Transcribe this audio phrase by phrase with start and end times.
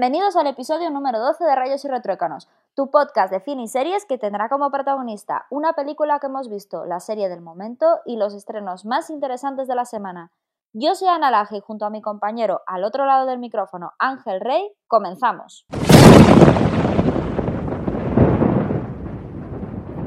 [0.00, 4.06] Bienvenidos al episodio número 12 de Rayos y Retruécanos, tu podcast de cine y series
[4.06, 8.32] que tendrá como protagonista una película que hemos visto, la serie del momento y los
[8.32, 10.32] estrenos más interesantes de la semana.
[10.72, 14.40] Yo soy Ana Laje y junto a mi compañero al otro lado del micrófono, Ángel
[14.40, 15.66] Rey, comenzamos.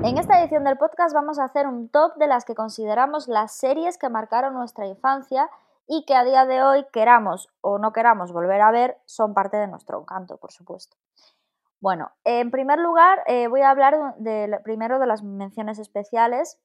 [0.04, 3.52] En esta edición del podcast vamos a hacer un top de las que consideramos las
[3.56, 5.52] series que marcaron nuestra infancia
[5.88, 9.58] y que a día de hoy queramos o no queramos volver a ver, son parte
[9.58, 10.98] de nuestro encanto, por supuesto.
[11.82, 16.58] Bueno, en primer lugar eh, voy a hablar de, primero de las menciones especiales.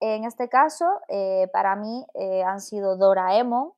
[0.00, 3.72] En este caso, eh, para mí eh, han sido Doraemon,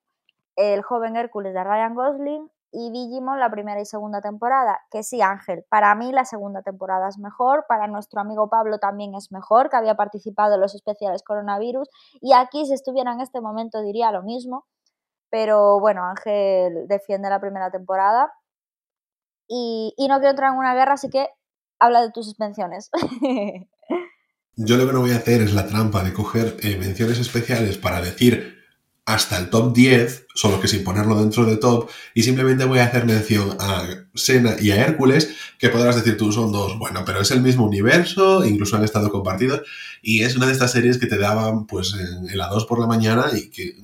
[0.57, 4.81] El joven Hércules de Ryan Gosling, y Digimon la primera y segunda temporada.
[4.91, 9.15] Que sí, Ángel, para mí la segunda temporada es mejor, para nuestro amigo Pablo también
[9.15, 11.89] es mejor, que había participado en los especiales coronavirus,
[12.21, 14.67] y aquí si estuviera en este momento diría lo mismo,
[15.35, 18.31] pero bueno, Ángel defiende la primera temporada
[19.49, 21.27] y, no quiero entrar en una guerra, así que
[21.81, 22.89] habla de tus suspensiones.
[24.55, 27.79] Yo lo que no voy a hacer es la trampa de coger eh, menciones especiales
[27.79, 28.55] para decir
[29.07, 32.85] hasta el top 10, solo que sin ponerlo dentro de top, y simplemente voy a
[32.85, 37.21] hacer mención a Sena y a Hércules, que podrás decir tú son dos, bueno, pero
[37.21, 39.63] es el mismo universo, incluso han estado compartidos,
[40.01, 42.87] y es una de estas series que te daban pues en, la 2 por la
[42.87, 43.75] mañana y que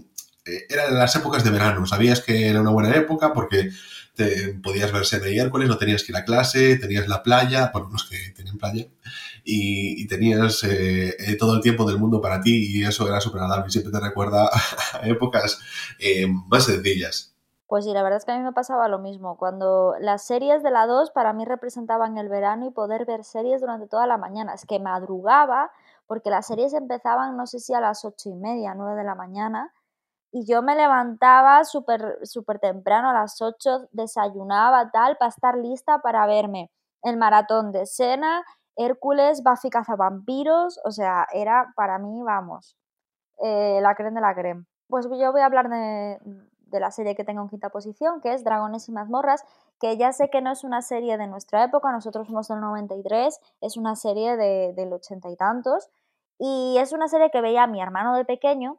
[0.46, 3.70] eh, eran las épocas de verano, sabías que era una buena época porque
[4.14, 7.70] te, podías ver Sena y Hércules, no tenías que ir a clase, tenías la playa,
[7.72, 8.86] bueno, los que tienen playa,
[9.44, 13.42] y, tenías eh, eh, todo el tiempo del mundo para ti y eso era súper
[13.42, 14.50] agradable siempre te recuerda
[15.02, 15.61] épocas
[15.98, 17.34] eh, más sencillas.
[17.67, 19.36] Pues sí, la verdad es que a mí me pasaba lo mismo.
[19.36, 23.61] Cuando las series de la 2 para mí representaban el verano y poder ver series
[23.61, 24.55] durante toda la mañana.
[24.55, 25.70] Es que madrugaba
[26.08, 29.14] porque las series empezaban, no sé si a las ocho y media, nueve de la
[29.14, 29.73] mañana,
[30.33, 36.01] y yo me levantaba súper super temprano a las 8, desayunaba tal, para estar lista
[36.01, 36.70] para verme
[37.02, 38.45] el maratón de Sena,
[38.77, 42.77] Hércules, Buffy cazavampiros, o sea, era para mí, vamos,
[43.42, 44.64] eh, la creen de la creme.
[44.89, 46.18] Pues yo voy a hablar de,
[46.73, 49.45] la serie que tengo en quinta posición, que es Dragones y mazmorras,
[49.80, 53.41] que ya sé que no es una serie de nuestra época, nosotros somos del 93,
[53.61, 55.91] es una serie de, del ochenta y tantos,
[56.39, 58.79] y es una serie que veía mi hermano de pequeño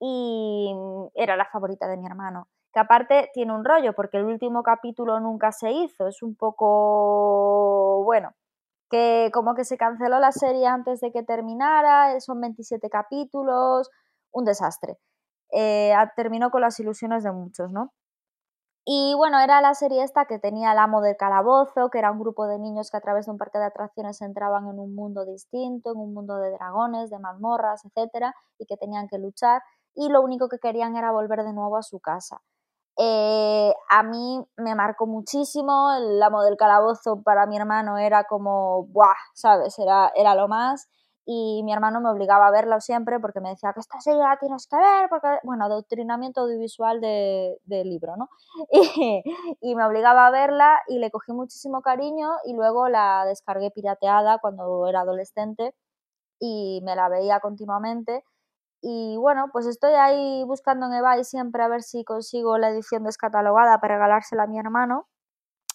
[0.00, 0.74] y
[1.14, 2.48] era la favorita de mi hermano.
[2.72, 8.02] Que aparte tiene un rollo, porque el último capítulo nunca se hizo, es un poco,
[8.04, 8.34] bueno,
[8.90, 13.90] que como que se canceló la serie antes de que terminara, eh, son 27 capítulos,
[14.32, 14.98] un desastre.
[15.52, 17.92] Eh, terminó con las ilusiones de muchos, ¿no?
[18.90, 22.18] Y bueno, era la serie esta que tenía el amo del calabozo, que era un
[22.18, 25.26] grupo de niños que a través de un parque de atracciones entraban en un mundo
[25.26, 29.60] distinto, en un mundo de dragones, de mazmorras, etcétera, y que tenían que luchar,
[29.98, 32.40] y lo único que querían era volver de nuevo a su casa.
[32.96, 38.84] Eh, a mí me marcó muchísimo, el amo del calabozo para mi hermano era como,
[38.86, 39.14] ¡buah!
[39.34, 39.76] ¿Sabes?
[39.78, 40.88] Era, era lo más.
[41.26, 44.38] Y mi hermano me obligaba a verlo siempre porque me decía que esta serie la
[44.38, 48.28] tienes que ver, porque, bueno, adoctrinamiento audiovisual del de libro, ¿no?
[48.72, 49.22] Y,
[49.60, 54.38] y, me obligaba a verla y le cogí muchísimo cariño y luego la descargué pirateada
[54.38, 55.74] cuando era adolescente
[56.40, 58.24] y me la veía continuamente
[58.80, 63.04] y bueno, pues estoy ahí buscando en eBay siempre a ver si consigo la edición
[63.04, 65.08] descatalogada para regalársela a mi hermano.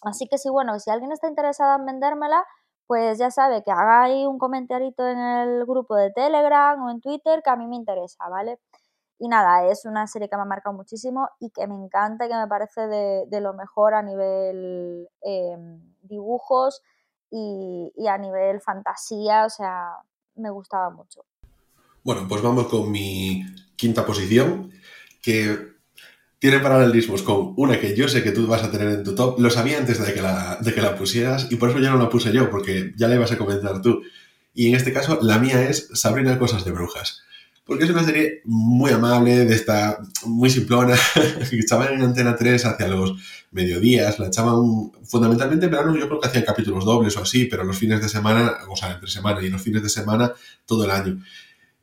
[0.02, 2.44] Así que sí, bueno, si alguien está interesado en vendérmela,
[2.86, 7.00] pues ya sabe que haga ahí un comentarito en el grupo de Telegram o en
[7.00, 8.60] Twitter que a mí me interesa, ¿vale?
[9.18, 12.28] Y nada, es una serie que me ha marcado muchísimo y que me encanta y
[12.28, 16.82] que me parece de, lo mejor a nivel em, dibujos
[17.30, 19.98] y, y a nivel fantasía, o sea,
[20.36, 21.24] me gustaba mucho.
[22.04, 23.44] Bueno, pues vamos con mi
[23.76, 24.70] quinta posición,
[25.22, 25.74] que
[26.38, 29.40] tiene paralelismos con una que yo sé que tú vas a tener en tu top.
[29.40, 31.96] Lo sabía antes de que la, de que la pusieras y por eso ya no
[31.96, 34.02] la puse yo, porque ya la ibas a comentar tú.
[34.52, 37.22] Y en este caso, la mía es Sabrina Cosas de Brujas.
[37.64, 40.94] Porque es una serie muy amable, de esta, muy simplona,
[41.50, 43.14] que echaban en Antena 3 hacia los
[43.50, 47.64] mediodías, la echaban fundamentalmente en verano, yo creo que hacían capítulos dobles o así, pero
[47.64, 50.34] los fines de semana, o sea, entre semana y los fines de semana,
[50.66, 51.22] todo el año.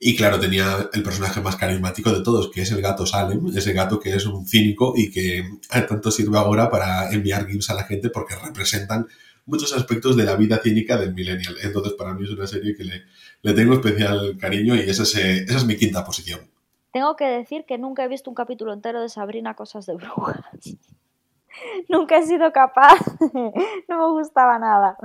[0.03, 3.71] Y claro, tenía el personaje más carismático de todos, que es el gato Salem, ese
[3.71, 7.83] gato que es un cínico y que tanto sirve ahora para enviar GIFs a la
[7.83, 9.05] gente porque representan
[9.45, 11.55] muchos aspectos de la vida cínica del millennial.
[11.61, 15.57] Entonces, para mí es una serie que le, tengo especial cariño y esa es, esa
[15.57, 16.49] es mi quinta posición.
[16.91, 20.39] Tengo que decir que nunca he visto un capítulo entero de Sabrina Cosas de Brujas.
[21.89, 22.97] nunca he sido capaz.
[23.87, 24.97] no me gustaba nada.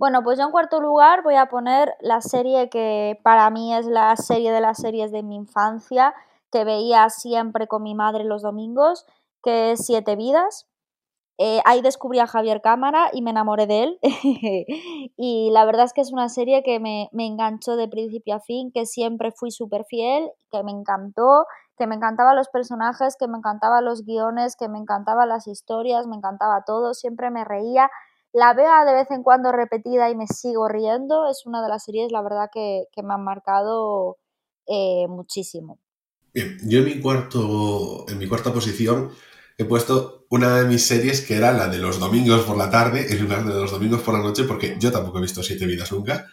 [0.00, 3.84] Bueno, pues yo en cuarto lugar voy a poner la serie que para mí es
[3.84, 6.14] la serie de las series de mi infancia,
[6.50, 9.04] que veía siempre con mi madre los domingos,
[9.42, 10.66] que es Siete Vidas.
[11.36, 13.98] Eh, ahí descubrí a Javier Cámara y me enamoré de él.
[15.18, 18.40] y la verdad es que es una serie que me, me enganchó de principio a
[18.40, 21.44] fin, que siempre fui súper fiel, que me encantó,
[21.76, 26.06] que me encantaban los personajes, que me encantaban los guiones, que me encantaban las historias,
[26.06, 27.90] me encantaba todo, siempre me reía.
[28.32, 31.28] La veo de vez en cuando repetida y me sigo riendo.
[31.28, 34.18] Es una de las series, la verdad, que, que me han marcado
[34.66, 35.80] eh, muchísimo.
[36.32, 39.10] Bien, yo en mi, cuarto, en mi cuarta posición
[39.58, 43.12] he puesto una de mis series que era la de los domingos por la tarde
[43.12, 45.90] en lugar de los domingos por la noche, porque yo tampoco he visto Siete Vidas
[45.90, 46.28] nunca.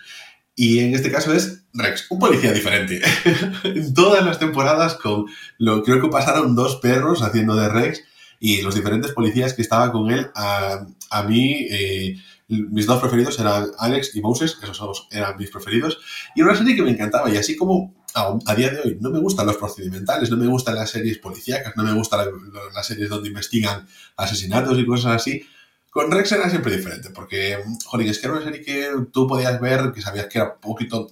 [0.55, 3.01] Y en este caso es Rex, un policía diferente.
[3.63, 5.25] en todas las temporadas, con
[5.57, 8.03] lo creo que pasaron dos perros haciendo de Rex
[8.39, 10.27] y los diferentes policías que estaban con él.
[10.35, 12.17] A, a mí, eh,
[12.47, 15.99] mis dos preferidos eran Alex y Moses, esos dos eran mis preferidos.
[16.35, 17.29] Y una serie que me encantaba.
[17.29, 20.75] Y así como a, día de hoy no me gustan los procedimentales, no me gustan
[20.75, 22.27] las series policíacas, no me gustan
[22.73, 25.45] las series donde investigan asesinatos y cosas así.
[25.89, 29.59] Con Rex era siempre diferente, porque, joder, es que era una serie que tú podías
[29.59, 31.09] ver, que sabías que era un poquito...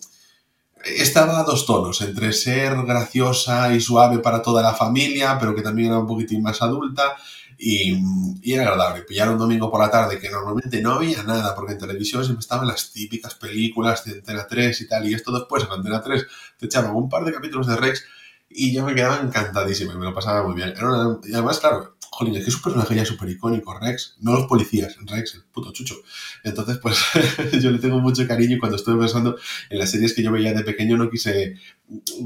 [0.86, 5.62] Estaba a dos tonos, entre ser graciosa y suave para toda la familia, pero que
[5.62, 7.16] también era un poquitín más adulta,
[7.58, 9.04] y, era agradable.
[9.04, 12.42] Pillar un domingo por la tarde que normalmente no había nada, porque en televisión siempre
[12.42, 16.28] estaban las típicas películas de Antena 3 y tal, y esto después en Antena 3
[16.58, 18.04] te echaban un par de capítulos de Rex
[18.50, 20.74] y yo me quedaba encantadísimo y me lo pasaba muy bien.
[21.24, 24.46] y además, claro, jolín, es que es un personaje ya súper icónico, Rex, no los
[24.46, 25.96] policías, Rex, el puto chucho.
[26.44, 26.98] Entonces, pues
[27.62, 29.36] yo le tengo mucho cariño y cuando estuve pensando
[29.70, 31.56] en las series que yo veía de pequeño no quise,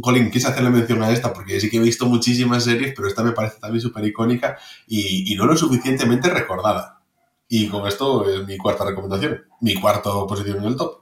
[0.04, 3.24] jolín, quise hacerle mención a esta porque sí que he visto muchísimas series, pero esta
[3.24, 7.02] me parece también súper icónica y, y no lo suficientemente recordada.
[7.48, 11.02] Y con esto es mi cuarta recomendación, mi cuarta posición en el top.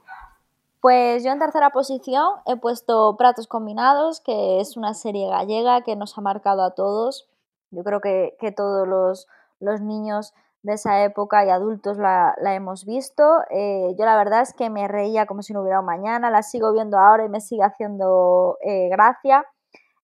[0.80, 5.94] Pues yo en tercera posición he puesto Pratos Combinados, que es una serie gallega que
[5.94, 7.28] nos ha marcado a todos.
[7.70, 9.26] Yo creo que, todos los,
[9.80, 13.22] niños de esa época y adultos la, hemos visto.
[13.50, 16.42] Eh, yo la verdad es que me reía como si no hubiera un mañana, la
[16.42, 19.44] sigo viendo ahora y me sigue haciendo eh, gracia.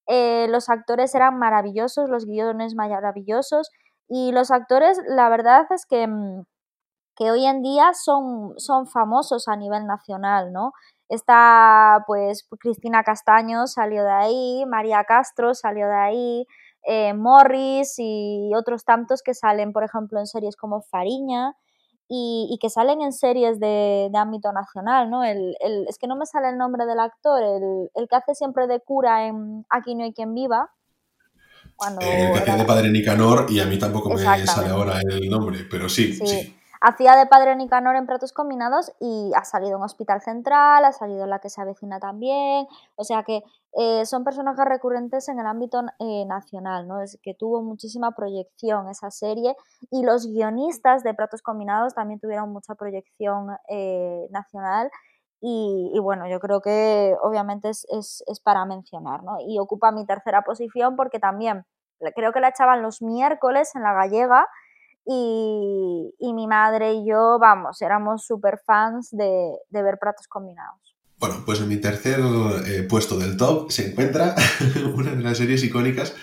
[0.07, 3.71] Eh, los actores eran maravillosos, los guiones maravillosos
[4.09, 6.43] y los actores la verdad es que mm,
[7.17, 10.73] que hoy en día son, son famosos a nivel nacional, ¿no?
[11.09, 16.47] Está, pues, Cristina Castaño salió de ahí, María Castro salió de ahí,
[16.87, 21.55] eh, Morris y otros tantos que salen, por ejemplo, en series como Fariña
[22.09, 25.25] y, que salen en series de, ámbito nacional, ¿no?
[25.25, 25.57] El,
[25.89, 29.27] es que no me sale el nombre del actor, el, que hace siempre de cura
[29.27, 30.71] en Aquí no hay quien viva.
[31.77, 35.29] Cuando el que hacía de padre Nicanor y a mí tampoco me sale ahora el
[35.29, 36.13] nombre, pero sí.
[36.15, 36.57] sí.
[36.87, 41.25] Hacía de padre Nicanor en Pratos Combinados y ha salido en Hospital Central, ha salido
[41.25, 42.67] en La que se avecina también.
[42.97, 43.43] O sea que
[43.73, 47.01] eh, son personajes recurrentes en el ámbito eh, nacional, ¿no?
[47.01, 49.57] Es que tuvo muchísima proyección esa serie
[49.91, 54.91] y los guionistas de Pratos Combinados también tuvieron mucha proyección eh, nacional.
[55.41, 59.37] Y, bueno, yo creo que obviamente es, es para mencionar, ¿no?
[59.41, 61.65] Y ocupa mi tercera posición porque también
[62.15, 64.47] creo que la echaban los miércoles en la gallega
[65.07, 70.97] y, mi madre y yo, vamos, éramos súper fans de, ver platos combinados.
[71.19, 72.21] Bueno, pues en mi tercer
[72.67, 74.35] eh, puesto del top se encuentra
[74.95, 76.15] una de las series icónicas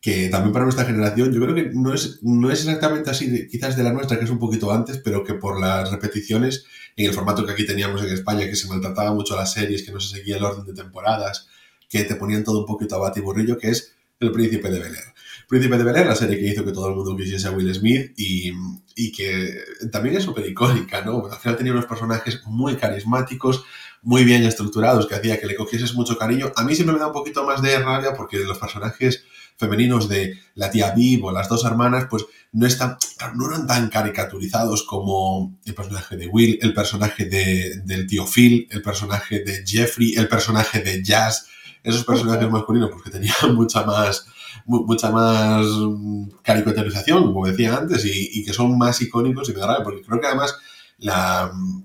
[0.00, 3.76] que también para nuestra generación, yo creo que no es, no es exactamente así, quizás
[3.76, 6.64] de la nuestra, que es un poquito antes, pero que por las repeticiones,
[6.96, 9.92] en el formato que aquí teníamos en España, que se maltrataba mucho las series, que
[9.92, 11.48] no se seguía el orden de temporadas,
[11.88, 15.14] que te ponían todo un poquito a batiburrillo, que es El Príncipe de Bel Air.
[15.48, 18.12] Príncipe de Bel la serie que hizo que todo el mundo quisiese a Will Smith
[18.18, 18.52] y,
[18.94, 21.26] y que también es súper icónica, ¿no?
[21.26, 23.64] Al final tenía unos personajes muy carismáticos,
[24.02, 26.52] muy bien estructurados, que hacía que le cogieses mucho cariño.
[26.54, 29.24] A mí siempre me da un poquito más de rabia porque los personajes
[29.56, 32.98] femeninos de la tía Viv o las dos hermanas, pues no, están,
[33.36, 38.68] no eran tan caricaturizados como el personaje de Will, el personaje de, del tío Phil,
[38.70, 41.46] el personaje de Jeffrey, el personaje de Jazz,
[41.82, 44.26] esos personajes masculinos, porque tenían mucha más
[44.66, 49.82] mucha más mm, caricaturización, como decía antes, y, que son más icónicos y me da
[49.82, 50.56] porque creo que además
[50.98, 51.50] la...
[51.52, 51.84] Mm,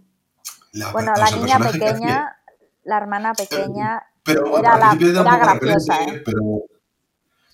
[0.92, 2.38] bueno, la niña pequeña,
[2.84, 6.22] la hermana pequeña, pero, era, la, era graciosa, ¿eh?
[6.26, 6.66] pero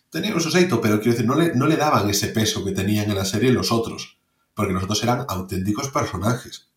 [0.09, 3.09] tenía un soseito, pero quiero decir, no le, no le daban ese peso que tenían
[3.09, 4.17] en la serie los otros,
[4.55, 6.71] porque los otros eran auténticos personajes.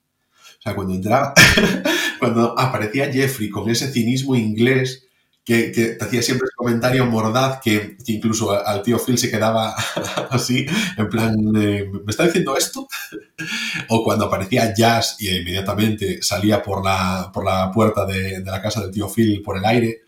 [0.59, 1.33] O sea, cuando entraba,
[2.18, 5.03] cuando aparecía Jeffrey con ese cinismo inglés,
[5.44, 9.74] que, te hacía siempre ese comentario mordaz que, incluso al tío Phil se quedaba
[10.30, 12.88] así, en plan, ¿me está diciendo esto?
[13.88, 18.80] o cuando aparecía Jazz y inmediatamente salía por la, por la puerta de, la casa
[18.80, 20.02] del tío Phil por el aire.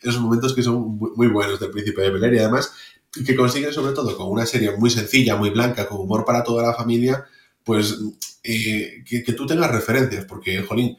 [0.00, 2.72] Esos momentos que son muy buenos del príncipe de Bel y además
[3.24, 6.62] que consiguen sobre todo con una serie muy sencilla, muy blanca, con humor para toda
[6.62, 7.24] la familia,
[7.64, 7.98] pues
[8.44, 10.98] eh, que, que, tú tengas referencias, porque, jolín,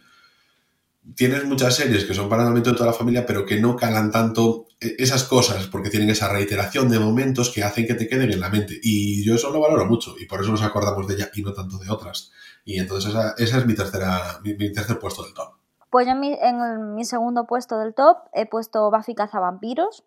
[1.16, 3.76] tienes muchas series que son para el momento de toda la familia, pero que no
[3.76, 8.08] calan tanto eh, esas cosas, porque tienen esa reiteración de momentos que hacen que te
[8.08, 8.76] queden en la mente.
[8.82, 11.54] Y yo eso lo valoro mucho, y por eso nos acordamos de ella y no
[11.54, 12.32] tanto de otras.
[12.66, 15.54] Y entonces esa, es mi, tercera, mi, tercer puesto del top.
[15.90, 20.04] Pues yo en mi, en mi segundo puesto del top he puesto Buffy Cazavampiros,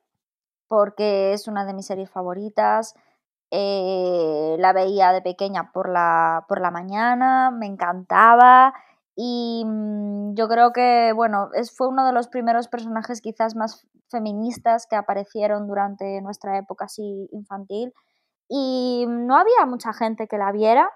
[0.68, 2.94] porque es una de mis series favoritas.
[3.50, 8.72] Eh, la veía de pequeña por la, por la mañana, me encantaba
[9.22, 13.86] y mm, yo creo que, bueno, es, fue uno de los primeros personajes quizás más
[14.08, 17.92] feministas que aparecieron durante nuestra época así infantil.
[18.48, 20.88] Y no había mucha gente que la viera,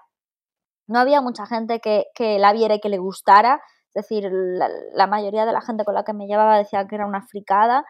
[0.87, 3.61] no había mucha gente que, que la viera y que le gustara.
[3.93, 7.05] Es decir, la, mayoría de la gente con la que me llevaba decía que era
[7.05, 7.85] una fricada,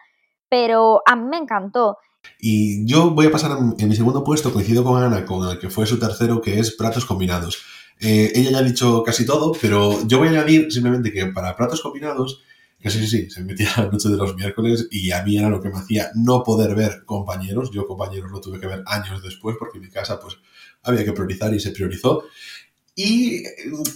[0.50, 1.96] pero a mí me encantó.
[2.38, 5.70] Y yo voy a pasar en mi segundo puesto, coincido con Ana, con el que
[5.70, 7.75] fue su tercero, que es Pratos Combinados.
[8.00, 11.56] Eh, ella ya ha dicho casi todo, pero yo voy a añadir simplemente que para
[11.56, 12.42] platos combinados,
[12.78, 15.48] que sí, sí, sí, se metía la noche de los miércoles y a mí era
[15.48, 17.70] lo que me hacía no poder ver compañeros.
[17.72, 20.36] Yo compañeros lo tuve que ver años después porque en mi casa pues
[20.82, 22.24] había que priorizar y se priorizó.
[22.98, 23.44] Y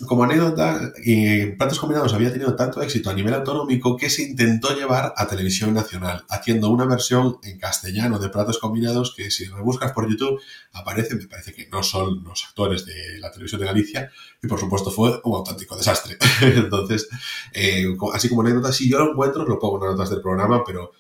[0.07, 4.77] como anécdota, eh, Platos Combinados había tenido tanto éxito a nivel autonómico que se intentó
[4.77, 9.93] llevar a televisión nacional, haciendo una versión en castellano de Platos Combinados que si rebuscas
[9.93, 10.39] por YouTube
[10.75, 14.11] aparece, me parece que no son los actores de la televisión de Galicia,
[14.43, 16.19] y por supuesto fue un auténtico desastre.
[16.43, 17.09] Entonces,
[17.55, 20.63] eh, así como anécdota, si yo lo encuentro, lo pongo en las notas del programa,
[20.63, 20.93] pero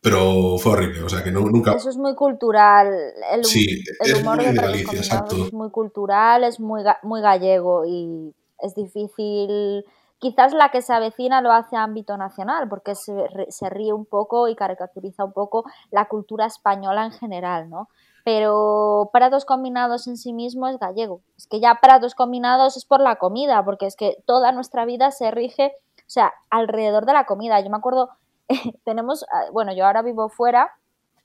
[0.00, 1.72] pero fue horrible, o sea que no, nunca...
[1.72, 2.88] Eso es muy cultural,
[3.32, 5.44] el, sí, el es humor muy de Galicia, exacto.
[5.46, 9.84] es muy cultural, es muy, ga- muy gallego y es difícil...
[10.20, 13.12] Quizás la que se avecina lo hace a ámbito nacional, porque se,
[13.50, 17.88] se ríe un poco y caricaturiza un poco la cultura española en general, ¿no?
[18.24, 21.20] Pero Pratos Combinados en sí mismo es gallego.
[21.36, 25.12] Es que ya Pratos Combinados es por la comida, porque es que toda nuestra vida
[25.12, 27.60] se rige, o sea, alrededor de la comida.
[27.60, 28.10] Yo me acuerdo,
[28.84, 30.70] tenemos, ah, bueno, yo ahora vivo fuera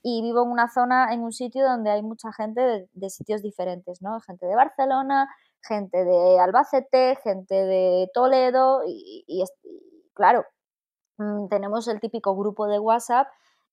[0.02, 4.02] y vivo en una zona, en un sitio donde hay mucha gente de, sitios diferentes,
[4.02, 4.20] ¿no?
[4.20, 5.28] Gente de Barcelona,
[5.62, 9.44] gente de Albacete, gente de Toledo y,
[10.12, 10.44] claro,
[11.16, 13.28] mm, tenemos el típico grupo de WhatsApp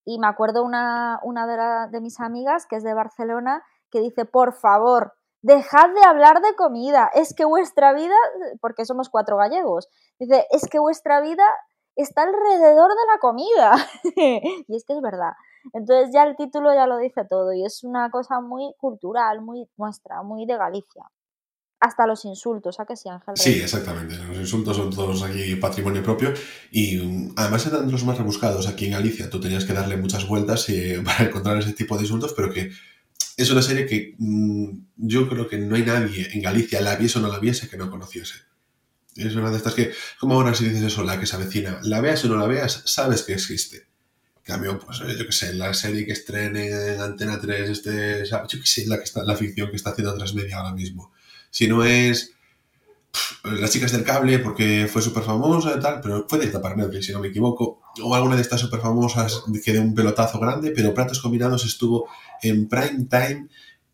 [0.06, 4.54] y me acuerdo una, una de mis amigas que es de Barcelona que dice, por
[4.54, 8.16] favor, dejad de hablar de comida, es que vuestra vida,
[8.62, 11.44] porque somos cuatro gallegos, dice, es que vuestra vida
[11.96, 13.76] está alrededor de la comida.
[14.68, 15.34] y es que es verdad.
[15.74, 19.68] Entonces ya el título ya lo dice todo y es una cosa muy cultural, muy
[19.78, 21.04] nuestra, muy de Galicia.
[21.80, 23.36] Hasta los insultos, ¿a que sí, Ángel?
[23.36, 24.16] Sí, exactamente.
[24.16, 26.32] Los insultos son todos aquí patrimonio propio
[26.70, 29.30] y um, además eran de los más rebuscados aquí en Galicia.
[29.32, 32.70] Tú tenías que darle muchas vueltas eh, para encontrar ese tipo de insultos, pero que
[33.38, 37.18] es una serie que mm, yo creo que no hay nadie en Galicia, la viese
[37.18, 38.51] o no la viese, que no conociese.
[39.16, 42.02] Es una de estas que, como ahora si dices eso, la que se avecina, la
[42.02, 43.88] veas o no la veas, sabes que existe.
[44.38, 48.60] En cambio, pues yo qué sé, la serie que estrene en Antena 3, este, yo
[48.60, 51.12] qué sé, la, que está, la ficción que está haciendo Transmedia ahora mismo.
[51.50, 52.34] Si no es
[53.44, 57.08] Las chicas del cable, porque fue súper famosa y tal, pero fue directa para Netflix,
[57.08, 57.82] si no me equivoco.
[58.02, 62.08] O alguna de estas súper famosas que de un pelotazo grande, pero Platos Combinados estuvo
[62.42, 63.48] en prime time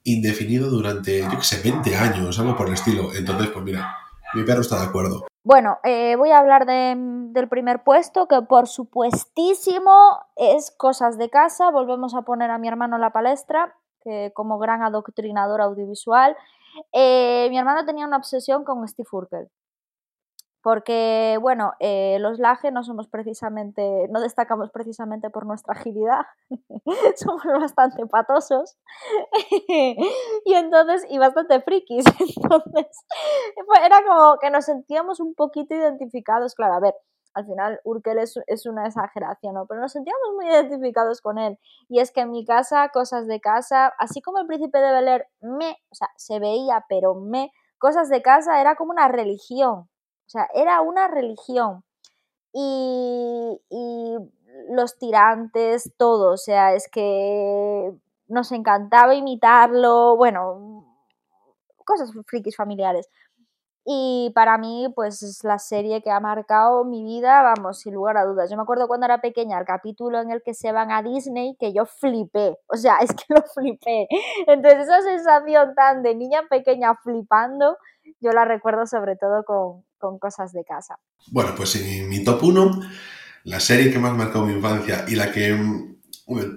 [0.04, 3.14] indefinido durante, yo qué sé, 20 años, algo por el estilo.
[3.14, 3.96] Entonces, pues mira,
[4.34, 5.28] mi perro está de acuerdo.
[5.44, 9.92] Bueno, eh, voy a hablar de, del primer puesto, que por supuestísimo
[10.36, 11.72] es cosas de casa.
[11.72, 16.36] Volvemos a poner a mi hermano en la palestra, que como gran adoctrinador audiovisual.
[16.92, 19.50] Eh, mi hermano tenía una obsesión con Steve Urkel.
[20.68, 26.26] Porque, bueno, eh, los Laje no somos precisamente, no destacamos precisamente por nuestra agilidad,
[27.16, 28.78] somos bastante patosos
[30.46, 32.04] y entonces, y bastante frikis,
[32.38, 32.88] entonces
[33.66, 36.96] fue- era como que nos sentíamos un poquito identificados, claro, a ver,
[37.34, 39.68] al final Urkel es, es una exageración, ¿no?
[39.68, 41.60] Pero nos sentíamos muy identificados con él.
[41.88, 45.08] Y es que en mi casa, cosas de casa, así como el príncipe de Bel
[45.08, 49.88] Air, me, o sea, se veía, pero me, cosas de casa era como una religión.
[50.28, 51.84] O sea, era una religión.
[52.54, 54.18] Y, y
[54.70, 56.34] los tirantes, todo.
[56.34, 57.94] O sea, es que
[58.28, 60.16] nos encantaba imitarlo.
[60.18, 60.86] Bueno,
[61.86, 63.10] cosas frikis familiares.
[63.90, 68.18] Y para mí, pues es la serie que ha marcado mi vida, vamos, sin lugar
[68.18, 68.50] a dudas.
[68.50, 71.56] Yo me acuerdo cuando era pequeña, el capítulo en el que se van a Disney,
[71.58, 72.58] que yo flipé.
[72.68, 74.10] O sea, es que lo flipé.
[74.48, 77.78] Entonces, esa sensación tan de niña pequeña flipando,
[78.20, 81.00] yo la recuerdo sobre todo con, con cosas de casa.
[81.32, 82.82] Bueno, pues en mi top 1,
[83.44, 85.98] la serie que más marcó mi infancia y la que mm,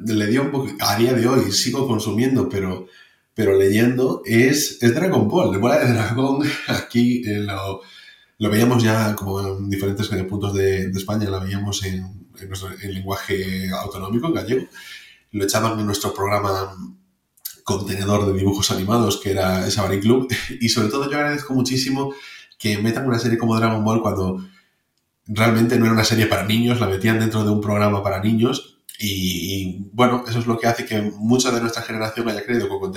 [0.07, 2.87] le dio un poco, a día de hoy sigo consumiendo, pero,
[3.35, 5.53] pero leyendo, es, es Dragon Ball.
[5.53, 7.81] La bola de dragón aquí lo,
[8.39, 13.71] lo, veíamos ya como en diferentes puntos de, España, la veíamos en, nuestro, en lenguaje
[13.71, 14.67] autonómico, en gallego.
[15.33, 16.75] Lo echaban en nuestro programa
[17.63, 20.29] contenedor de dibujos animados que era Sabarín Club.
[20.61, 22.13] Y sobre todo yo agradezco muchísimo
[22.61, 24.45] que metan una serie como Dragon Ball cuando
[25.27, 28.77] realmente no era una serie para niños, la metían dentro de un programa para niños.
[29.03, 32.93] Y, bueno, eso es lo que hace que mucha de nuestra generación haya crecido con,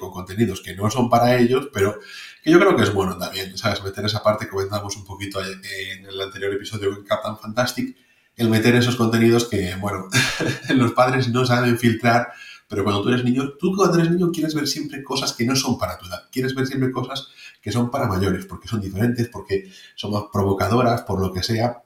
[0.00, 2.00] con contenidos que no son para ellos, pero
[2.42, 3.80] que yo creo que es bueno también, ¿sabes?
[3.84, 7.96] Meter esa parte que comentamos un poquito en el anterior episodio en Captain Fantastic,
[8.34, 10.08] el meter esos contenidos que, bueno,
[10.74, 12.32] los padres no saben filtrar
[12.70, 15.56] pero cuando tú eres niño, tú cuando eres niño quieres ver siempre cosas que no
[15.56, 16.28] son para tu edad.
[16.30, 17.26] Quieres ver siempre cosas
[17.60, 21.82] que son para mayores, porque son diferentes, porque son más provocadoras, por lo que sea.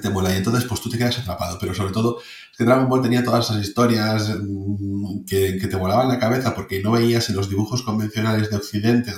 [0.00, 1.58] Te mola y entonces pues tú te quedas atrapado.
[1.60, 6.08] Pero sobre todo es que Dragon Ball tenía todas esas historias mm, que, te volaban
[6.08, 9.12] la cabeza porque no veías en los dibujos convencionales de Occidente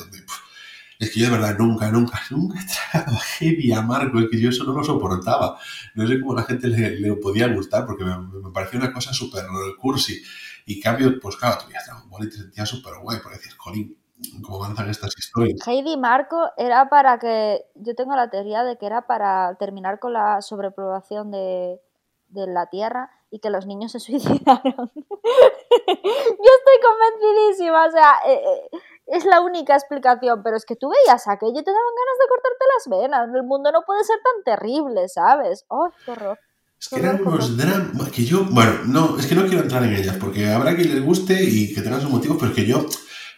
[0.99, 4.29] es que yo de verdad nunca, nunca, nunca he tragado a Heavy a Marco, es
[4.31, 5.59] que yo eso no lo soportaba.
[5.95, 9.45] No sé cómo la gente le, podía gustar porque me, me parecía una cosa súper
[9.79, 10.21] cursi.
[10.67, 13.55] Y cambio, pues claro, tú veías Dragon Ball y te sentías súper guay, porque decías,
[13.57, 13.97] jolín,
[14.43, 15.61] cómo avanzan estas historias.
[15.67, 20.13] Heidi Marco era para que, yo tengo la teoría de que era para terminar con
[20.13, 21.81] la sobrepoblación de,
[22.29, 24.91] de la Tierra y que los niños se suicidaron.
[24.95, 30.91] yo estoy convencidísima, o sea, eh, eh, es la única explicación, pero es que tú
[30.91, 33.35] veías aquello y te daban ganas de cortarte las venas.
[33.35, 35.65] El mundo no puede ser tan terrible, ¿sabes?
[35.69, 36.39] ¡Oh, qué horror!
[36.81, 39.97] Es que eran unos dramas que yo, bueno, no, es que no quiero entrar en
[39.97, 42.87] ellas, porque habrá quien les guste y que tengan sus motivos, pero es que yo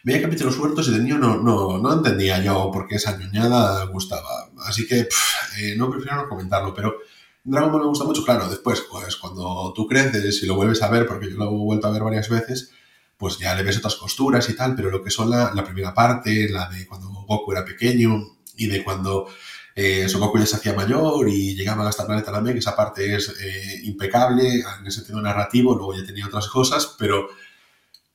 [0.03, 3.85] veía capítulos sueltos y de niño no, no, no entendía yo por qué esa ñoñada
[3.87, 4.51] gustaba.
[4.67, 5.09] Así que
[5.59, 6.95] eh, no prefiero no comentarlo, pero
[7.43, 10.91] Dragon Ball me gusta mucho, claro, después, pues cuando tú creces y lo vuelves a
[10.91, 12.73] ver, porque yo lo he vuelto a ver varias veces,
[13.17, 16.49] pues ya le ves otras costuras y tal, pero lo que son la, primera parte,
[16.49, 19.27] la de cuando Goku era pequeño y de cuando
[19.75, 23.35] eh, Goku ya se hacía mayor y llegaba hasta el planeta que esa parte es
[23.41, 27.29] eh, impecable en el sentido narrativo, luego ya tenía otras cosas, pero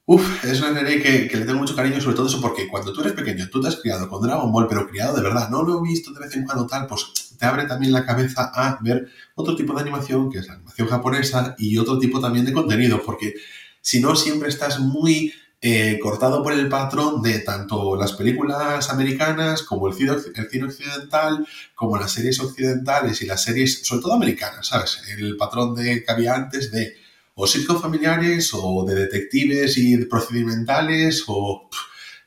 [0.06, 3.02] uff, es una serie que, le tengo mucho cariño, sobre todo eso porque cuando tú
[3.02, 5.80] eres pequeño, tú te has criado con Dragon Ball, pero criado de verdad, no lo
[5.80, 9.08] he visto de vez en cuando tal, pues te abre también la cabeza a ver
[9.36, 13.02] otro tipo de animación, que es la animación japonesa, y otro tipo también de contenido,
[13.04, 13.36] porque
[13.82, 19.64] si no, siempre estás muy eh, cortado por el patrón de tanto las películas americanas
[19.64, 25.02] como el cine, occidental, como las series occidentales y las series, sobre todo americanas, ¿sabes?
[25.18, 26.96] El patrón de, que había antes de
[27.36, 31.70] o sitcom familiares o de detectives y procedimentales o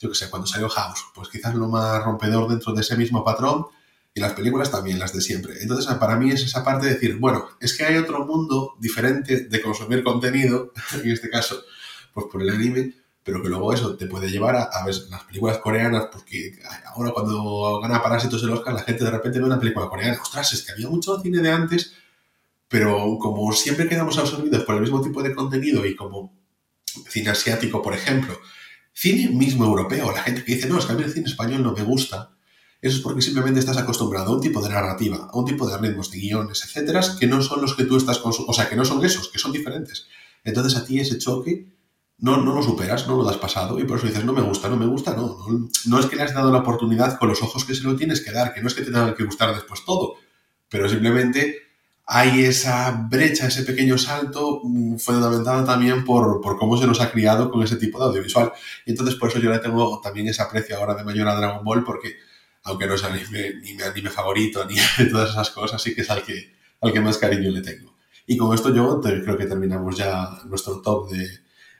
[0.00, 3.24] yo qué sé, cuando salió House, pues quizás lo más rompedor dentro de ese mismo
[3.24, 3.66] patrón
[4.14, 5.54] y las películas también, las de siempre.
[5.60, 9.46] Entonces, para mí es esa parte de decir, bueno, es que hay otro mundo diferente
[9.46, 11.62] de consumir contenido, en este caso,
[12.12, 15.58] pues por el anime, pero que luego eso te puede llevar a, ver las películas
[15.58, 19.88] coreanas, porque ahora cuando gana Parásitos el Oscar, la gente de repente ve una película
[19.88, 20.18] coreana.
[20.20, 21.92] Ostras, es que había mucho cine de antes,
[22.68, 26.38] pero como siempre quedamos absorbidos por el mismo tipo de contenido y como
[27.08, 28.38] cine asiático, por ejemplo,
[28.92, 31.62] cine mismo europeo, la gente que dice, no, es que a mí el cine español
[31.62, 32.36] no me gusta,
[32.80, 35.76] eso es porque simplemente estás acostumbrado a un tipo de narrativa, a un tipo de
[35.78, 38.76] ritmos, de guiones, etcétera, que no son los que tú estás consumiendo, o sea, que
[38.76, 40.06] no son esos, que son diferentes.
[40.44, 41.66] Entonces a ti ese choque
[42.18, 44.68] no, no lo superas, no lo has pasado y por eso dices, no me gusta,
[44.68, 45.38] no me gusta, no,
[45.86, 48.20] no, es que le has dado la oportunidad con los ojos que se lo tienes
[48.20, 50.14] que dar, que no es que te tenga que gustar después todo,
[50.68, 51.67] pero simplemente
[52.10, 57.12] hay esa brecha, ese pequeño salto mm, fundamental también por, por, cómo se nos ha
[57.12, 58.50] criado con ese tipo de audiovisual.
[58.86, 61.62] Y entonces por eso yo le tengo también ese aprecio ahora de mayor a Dragon
[61.62, 62.16] Ball, porque
[62.62, 63.04] aunque no es
[63.62, 64.76] ni mi anime favorito ni
[65.10, 67.94] todas esas cosas, sí que es al que, al que más cariño le tengo.
[68.26, 71.28] Y con esto yo creo que terminamos ya nuestro top de,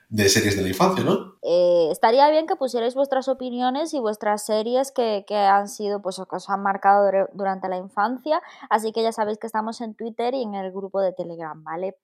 [0.09, 1.35] de series de la infancia, ¿no?
[1.43, 6.35] Eh, estaría bien que pusierais vuestras opiniones y vuestras series que, han sido, pues, que
[6.35, 8.41] os han marcado durante la infancia.
[8.69, 11.95] Así que ya sabéis que estamos en Twitter y en el grupo de Telegram, ¿vale?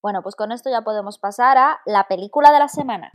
[0.00, 3.10] Bueno, pues con esto ya podemos pasar a la película de la semana.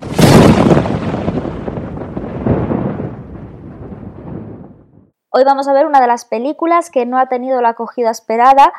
[5.35, 8.71] Hoy vamos a ver una de las películas que no ha tenido la acogida esperada,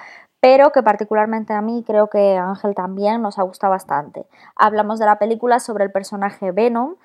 [0.44, 4.26] pero que particularmente a mí, creo que Ángel también, nos ha gustado bastante.
[4.56, 6.96] Hablamos de la película sobre el personaje Venom,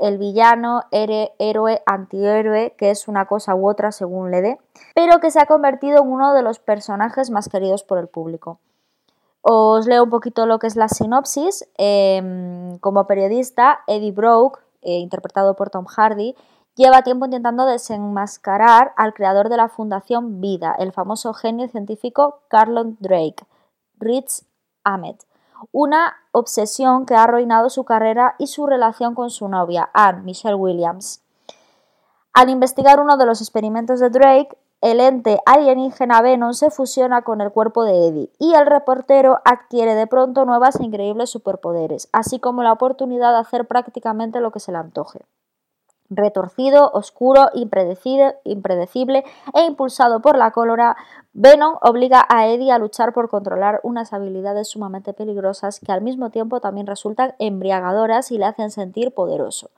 [0.00, 4.58] el villano, héroe, antihéroe, que es una cosa u otra según le dé,
[4.96, 8.58] pero que se ha convertido en uno de los personajes más queridos por el público.
[9.42, 11.68] Os leo un poquito lo que es la sinopsis.
[11.76, 16.34] Em, como periodista, Eddie Brock, eh, interpretado por Tom Hardy,
[16.78, 22.96] lleva tiempo intentando desenmascarar al creador de la Fundación Vida, el famoso genio científico Carlon
[23.00, 23.44] Drake,
[23.98, 24.44] Rich
[24.84, 25.16] Ahmed,
[25.72, 30.54] una obsesión que ha arruinado su carrera y su relación con su novia, Anne Michelle
[30.54, 31.20] Williams.
[32.32, 37.40] Al investigar uno de los experimentos de Drake, el ente alienígena Venom se fusiona con
[37.40, 42.38] el cuerpo de Eddie y el reportero adquiere de pronto nuevas e increíbles superpoderes, así
[42.38, 45.22] como la oportunidad de hacer prácticamente lo que se le antoje.
[46.10, 50.96] Retorcido, oscuro, impredecible e impulsado por la cólera,
[51.34, 56.30] Venom obliga a Eddie a luchar por controlar unas habilidades sumamente peligrosas que al mismo
[56.30, 59.70] tiempo también resultan embriagadoras y le hacen sentir poderoso.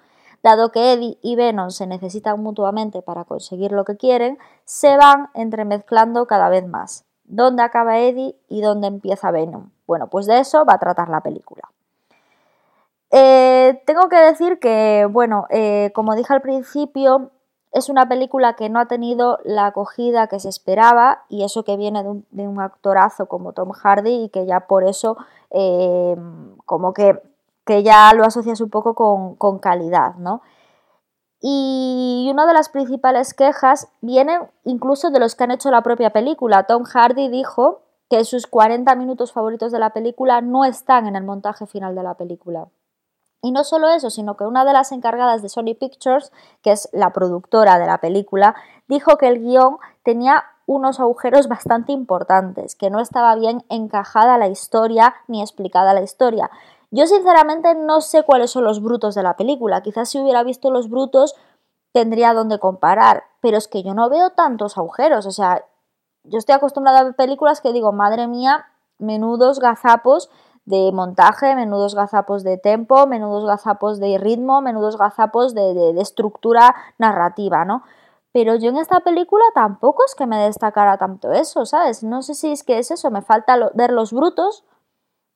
[0.43, 5.31] Dado que Eddie y Venom se necesitan mutuamente para conseguir lo que quieren, se van
[5.35, 7.05] entremezclando cada vez más.
[7.25, 9.71] ¿Dónde acaba Eddie y dónde empieza Venom?
[9.87, 11.63] Bueno, pues de eso va a tratar la película.
[13.11, 17.33] Eh, tengo que decir que, bueno, eh, como dije al principio,
[17.73, 21.77] es una película que no ha tenido la acogida que se esperaba y eso que
[21.77, 25.17] viene de un, actorazo como Tom Hardy y que ya por eso
[25.51, 26.17] eh,
[26.67, 27.21] como que,
[27.65, 30.43] que, ya lo asocias un poco con, con, calidad, ¿no?
[31.41, 36.11] Y una de las principales quejas vienen incluso de los que han hecho la propia
[36.11, 36.65] película.
[36.65, 41.25] Tom Hardy dijo que sus 40 minutos favoritos de la película no están en el
[41.25, 42.69] montaje final de la película.
[43.43, 46.31] Y no solo eso, sino que una de las encargadas de Sony Pictures,
[46.63, 48.55] que es la productora de la película,
[48.87, 54.49] dijo que el guion tenía unos agujeros bastante importantes, que no estaba bien encajada la
[54.49, 56.51] historia ni explicada la historia.
[56.91, 60.71] Yo sinceramente no sé cuáles son los brutos de la película, quizás si hubiera visto
[60.71, 61.35] los brutos
[61.93, 65.65] tendría donde comparar, pero es que yo no veo tantos agujeros, o sea,
[66.25, 68.67] yo estoy acostumbrada a ver películas que digo, madre mía,
[68.99, 70.31] menudos gazapos
[70.65, 77.65] de montaje, menudos gazapos de tempo, menudos gazapos de ritmo, menudos gazapos de, estructura narrativa,
[77.65, 77.83] ¿no?
[78.33, 82.05] Pero yo en esta película tampoco es que me destacara tanto eso, ¿sabes?
[82.05, 84.65] No sé si es que es eso, me falta ver los brutos,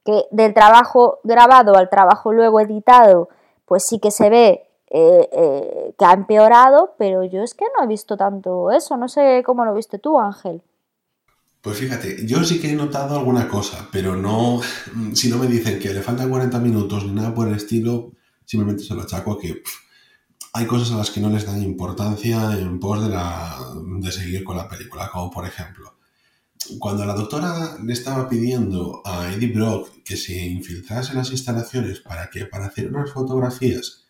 [0.04, 3.28] que del trabajo grabado al trabajo luego editado,
[3.64, 7.82] pues sí que se ve eh, eh, que ha empeorado, pero yo es que no
[7.82, 10.62] he visto tanto eso, no sé cómo lo viste tú, Ángel.
[11.64, 14.60] Pues fíjate, yo sí que he notado alguna cosa, pero no,
[15.14, 18.12] si no me dicen que le faltan 40 minutos ni nada por el estilo,
[18.44, 19.62] simplemente se lo achaco a que
[20.52, 24.44] hay cosas a las que no les dan importancia en pos de, la, de seguir
[24.44, 25.96] con la película, como por ejemplo,
[26.78, 32.00] cuando la doctora le estaba pidiendo a Eddie Brock que se infiltrase en las instalaciones
[32.00, 34.03] para que para hacer unas fotografías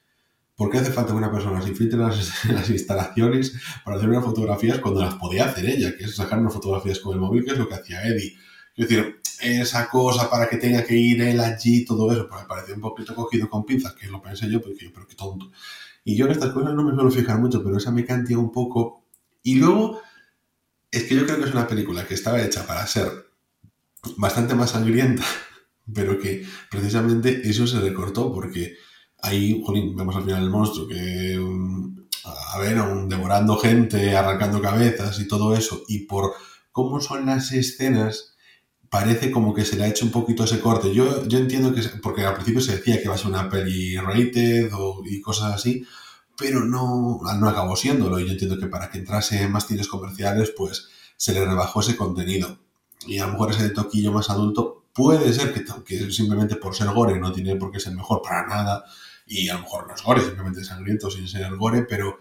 [0.56, 1.98] ¿Por qué hace falta que una persona se infiltre
[2.48, 6.38] en las, instalaciones para hacer unas fotografías cuando las podía hacer ella, que es sacar
[6.38, 8.36] unas fotografías con el móvil, que es lo que hacía Eddie?
[8.76, 12.48] Es decir, esa cosa para que tenga que ir él allí, todo eso, pues me
[12.48, 15.50] pareció un poquito cogido con pinzas, que lo pensé yo, porque pero qué tonto.
[16.04, 18.52] Y yo en estas cosas no me suelo fijar mucho, pero esa me cantía un
[18.52, 19.04] poco.
[19.42, 20.00] Y luego,
[20.90, 23.10] es que yo creo que es una película que estaba hecha para ser
[24.16, 25.24] bastante más sangrienta,
[25.94, 28.76] pero que precisamente eso se recortó porque
[29.24, 34.60] ahí, jolín, vemos al final el monstruo que, um, a ver, un devorando gente, arrancando
[34.60, 36.32] cabezas y todo eso, y por
[36.72, 38.36] cómo son las escenas,
[38.90, 40.94] parece como que se le ha hecho un poquito ese corte.
[40.94, 43.96] Yo, yo entiendo que, porque al principio se decía que va a ser una peli
[43.96, 45.84] rated o, y cosas así,
[46.36, 48.18] pero no, no acabó siéndolo.
[48.20, 51.96] Yo entiendo que para que entrase en más cines comerciales, pues se le rebajó ese
[51.96, 52.58] contenido.
[53.06, 56.88] Y a lo mejor ese toquillo más adulto puede ser que, que simplemente por ser
[56.92, 58.84] gore no tiene por qué ser mejor para nada
[59.26, 62.18] y a lo mejor no es gore, simplemente sangriento sin ser gore, pero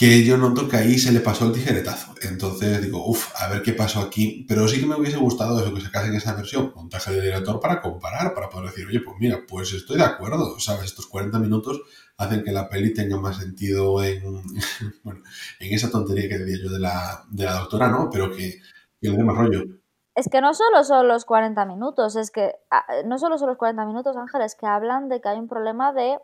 [0.00, 2.14] que yo noto que ahí se le pasó el tijeretazo.
[2.22, 4.46] Entonces digo, uff, a ver qué pasó aquí.
[4.48, 7.82] Pero sí que me hubiese gustado eso, que sacasen esa versión, montaje de director para
[7.82, 10.86] comparar, para poder decir, oye, pues mira, pues estoy de acuerdo, ¿sabes?
[10.86, 11.82] Estos 40 minutos
[12.16, 14.22] hacen que la peli tenga más sentido en,
[15.04, 15.20] bueno,
[15.58, 18.08] en esa tontería que decía yo de la, de la doctora, ¿no?
[18.10, 18.58] Pero que,
[19.02, 19.79] que le dé más rollo.
[20.20, 23.56] Es que no solo son los 40 minutos, es que ah, no solo son los
[23.56, 26.18] 40 minutos, Ángel, es que hablan de que hay un problema de,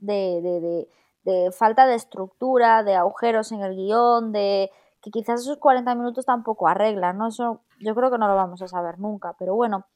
[0.00, 6.26] de, falta de estructura, de agujeros en el guion, de que quizás esos 40 minutos
[6.26, 7.30] tampoco arreglan, ¿no?
[7.30, 9.86] Yo creo que no lo vamos a saber nunca, pero bueno,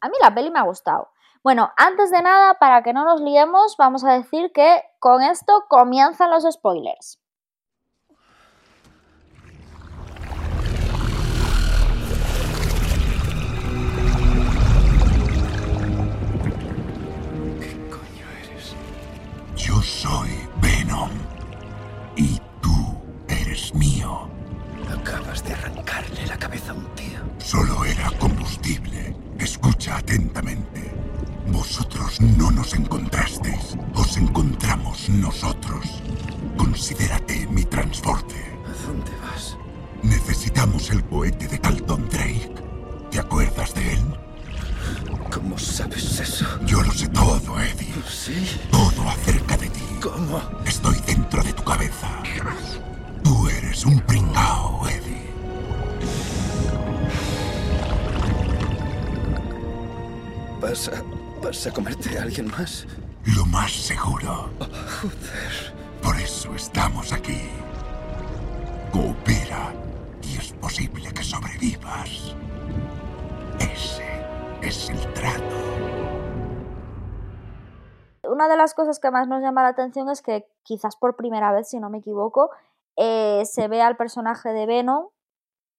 [0.00, 1.08] a mí la peli me ha gustado.
[1.42, 5.64] Bueno, antes de nada, para que no nos liemos, vamos a decir que con esto
[5.68, 7.20] comienzan los spoilers.
[19.66, 20.30] Yo soy
[20.62, 21.10] Venom.
[22.14, 24.28] Y tú eres mío.
[24.88, 27.18] Acabas de arrancarle la cabeza a un tío.
[27.38, 29.16] Solo era combustible.
[29.40, 30.94] Escucha atentamente.
[31.48, 33.76] Vosotros no nos encontrasteis.
[33.94, 35.84] Os encontramos nosotros.
[36.56, 38.36] Considérate mi transporte.
[38.66, 39.56] ¿A dónde vas?
[40.04, 42.54] Necesitamos el cohete de Calton Drake.
[43.10, 44.04] ¿Te acuerdas de él?
[45.32, 46.46] ¿Cómo sabes eso?
[46.64, 47.92] Yo lo sé todo, Eddie.
[48.08, 48.58] Sí.
[48.70, 49.45] Todo acerca
[50.64, 52.08] Estoy dentro de tu cabeza.
[53.22, 55.30] Tú eres un pringao, Eddie.
[60.60, 61.02] ¿Vas a,
[61.42, 62.86] vas a comerte a alguien más?
[63.24, 64.50] Lo más seguro.
[64.58, 65.74] Joder.
[66.02, 67.48] Por eso estamos aquí.
[68.92, 69.72] Coopera
[70.22, 72.34] y es posible que sobrevivas.
[73.58, 74.04] Ese
[74.62, 76.05] es el trato.
[78.28, 81.52] Una de las cosas que más nos llama la atención es que quizás por primera
[81.52, 82.50] vez, si no me equivoco,
[82.96, 85.08] eh, se ve al personaje de Venom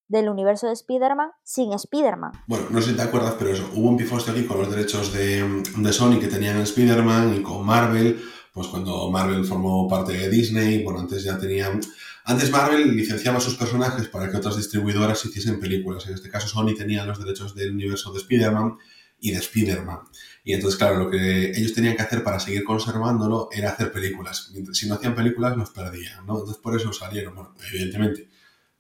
[0.08, 2.32] del universo de Spider-Man sin Spider-Man.
[2.48, 5.12] Bueno, no sé si te acuerdas, pero eso, hubo un pifostio aquí con los derechos
[5.14, 8.22] de, de Sony que tenían Spider-Man y con Marvel,
[8.54, 11.82] pues cuando Marvel formó parte de Disney, bueno, antes ya tenían...
[12.24, 16.08] Antes Marvel licenciaba sus personajes para que otras distribuidoras hiciesen películas.
[16.08, 18.78] En este caso Sony tenía los derechos del universo de Spider-Man
[19.20, 20.00] y de Spider-Man.
[20.48, 24.50] Y entonces, claro, lo que ellos tenían que hacer para seguir conservándolo era hacer películas.
[24.72, 26.40] Si no hacían películas, los perdían, ¿no?
[26.40, 28.30] Entonces, por eso salieron, bueno, evidentemente,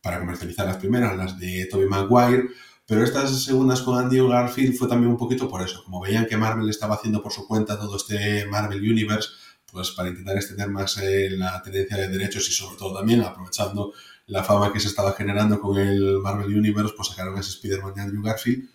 [0.01, 2.45] para comercializar las primeras, las de Tobey Maguire,
[2.86, 5.84] pero estas segundas con Andy Garfield fue también un poquito por eso.
[5.84, 9.27] Como veían que Marvel estaba haciendo por su cuenta todo este Marvel Universe,
[9.69, 13.91] pues para intentar extender más eh, la tendencia de derechos y sobre todo también aprovechando
[14.27, 18.01] la fama que se estaba generando con el Marvel Universe, pues sacaron ese Spider-Man de
[18.03, 18.69] Andrew Garfield.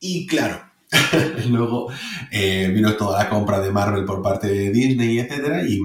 [0.00, 0.69] Y claro,
[1.48, 1.88] luego
[2.30, 5.80] eh, vino toda la compra de Marvel por parte de Disney, etcétera, y,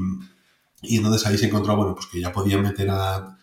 [0.81, 3.37] y entonces ahí se encontró, bueno, pues que ya podían meter a,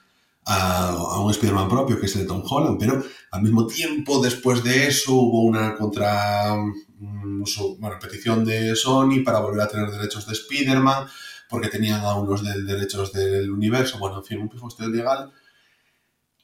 [0.44, 4.64] a, un Spider-Man propio, que es el de Tom Holland, pero al mismo tiempo, después
[4.64, 7.44] de eso, hubo una contra mm,
[7.78, 11.06] bueno, petición de Sony para volver a tener derechos de Spider-Man,
[11.48, 15.30] porque tenían aún los de derechos del universo, bueno, en fin, un pifosteo legal.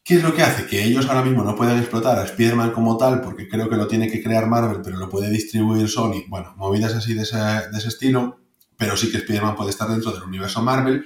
[0.08, 0.64] ¿Qué es lo que hace?
[0.64, 3.86] Que ellos ahora mismo no puedan explotar a Spider-Man como tal, porque creo que lo
[3.86, 6.24] tiene que crear Marvel, pero lo puede distribuir Sony.
[6.28, 8.40] Bueno, movidas así de ese, de ese estilo,
[8.78, 11.04] pero sí que Spider-Man puede estar dentro del universo Marvel,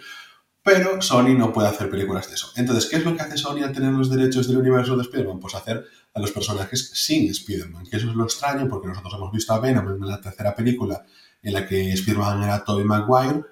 [0.62, 2.52] pero Sony no puede hacer películas de eso.
[2.54, 5.40] Entonces, ¿qué es lo que hace Sony al tener los derechos del universo de Spider-Man?
[5.40, 5.84] Pues hacer
[6.14, 9.58] a los personajes sin Spider-Man, que eso es lo extraño, porque nosotros hemos visto a
[9.58, 11.04] Venom en la tercera película
[11.42, 13.42] en la que Spider-Man era Tobey Maguire,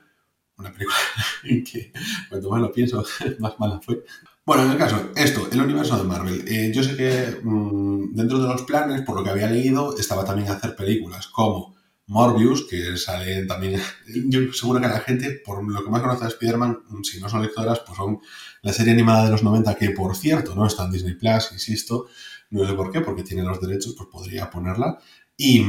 [0.59, 0.97] una película
[1.43, 1.93] en que
[2.29, 3.05] cuanto más lo pienso,
[3.41, 4.05] más mala fue.
[4.51, 6.45] Bueno, en el caso, esto, el universo de Marvel.
[6.45, 10.25] Eh, yo sé que mmm, dentro de los planes, por lo que había leído, estaba
[10.25, 11.77] también hacer películas como
[12.09, 13.81] Morbius, que sale también.
[14.27, 17.43] Yo seguro que la gente, por lo que más conoce a Spider-Man, si no son
[17.43, 18.19] lectoras, pues son
[18.63, 22.09] la serie animada de los 90, que por cierto no está en Disney Plus, insisto.
[22.51, 24.99] No sé por qué, porque tiene los derechos, pues podría ponerla.
[25.37, 25.65] Y.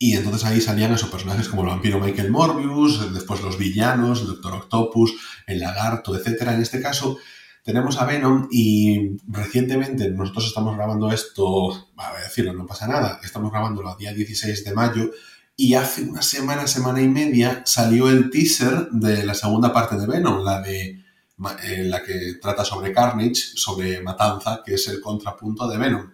[0.00, 4.26] Y entonces ahí salían esos personajes como el vampiro Michael Morbius, después los villanos, el
[4.26, 5.14] Doctor Octopus,
[5.46, 6.54] el lagarto, etcétera.
[6.54, 7.18] En este caso,
[7.62, 13.50] tenemos a Venom y recientemente nosotros estamos grabando esto, a decirlo, no pasa nada, estamos
[13.52, 15.10] grabándolo a día 16 de mayo
[15.56, 20.06] y hace una semana, semana y media salió el teaser de la segunda parte de
[20.06, 21.02] Venom, la de
[21.64, 26.10] eh, la que trata sobre Carnage, sobre Matanza, que es el contrapunto de Venom.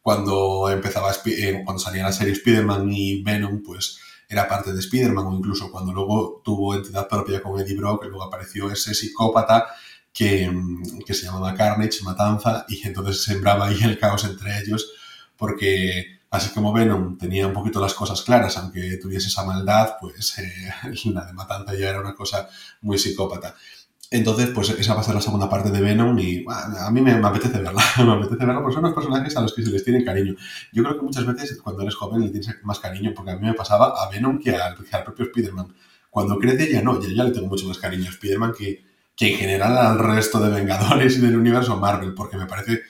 [0.00, 5.26] Cuando empezaba, eh, cuando salía la serie Spider-Man y Venom, pues era parte de Spider-Man,
[5.26, 9.66] o incluso cuando luego tuvo entidad propia con Eddie Brock, luego apareció ese psicópata
[10.16, 10.50] que,
[11.04, 14.90] que, se llamaba Carnage, Matanza, y entonces sembraba ahí el caos entre ellos,
[15.36, 20.38] porque así como Venom tenía un poquito las cosas claras, aunque tuviese esa maldad, pues
[20.38, 20.72] eh,
[21.12, 22.48] la de Matanza ya era una cosa
[22.80, 23.54] muy psicópata.
[24.10, 27.14] Entonces, pues esa va a ser la segunda parte de Venom y a mí me,
[27.14, 29.84] me, apetece verla, me apetece verla porque son unos personajes a los que se les
[29.84, 30.34] tiene cariño.
[30.72, 33.46] Yo creo que muchas veces cuando eres joven le tienes más cariño, porque a mí
[33.46, 35.74] me pasaba a Venom que al, que al propio Spider-Man.
[36.08, 38.85] Cuando crece ya no, ya, ya le tengo mucho más cariño a Spider-Man que,
[39.16, 42.82] que en general al resto de Vengadores y del universo Marvel, porque me parece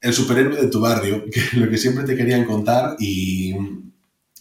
[0.00, 3.52] el superhéroe de tu barrio, que lo que siempre te querían contar y,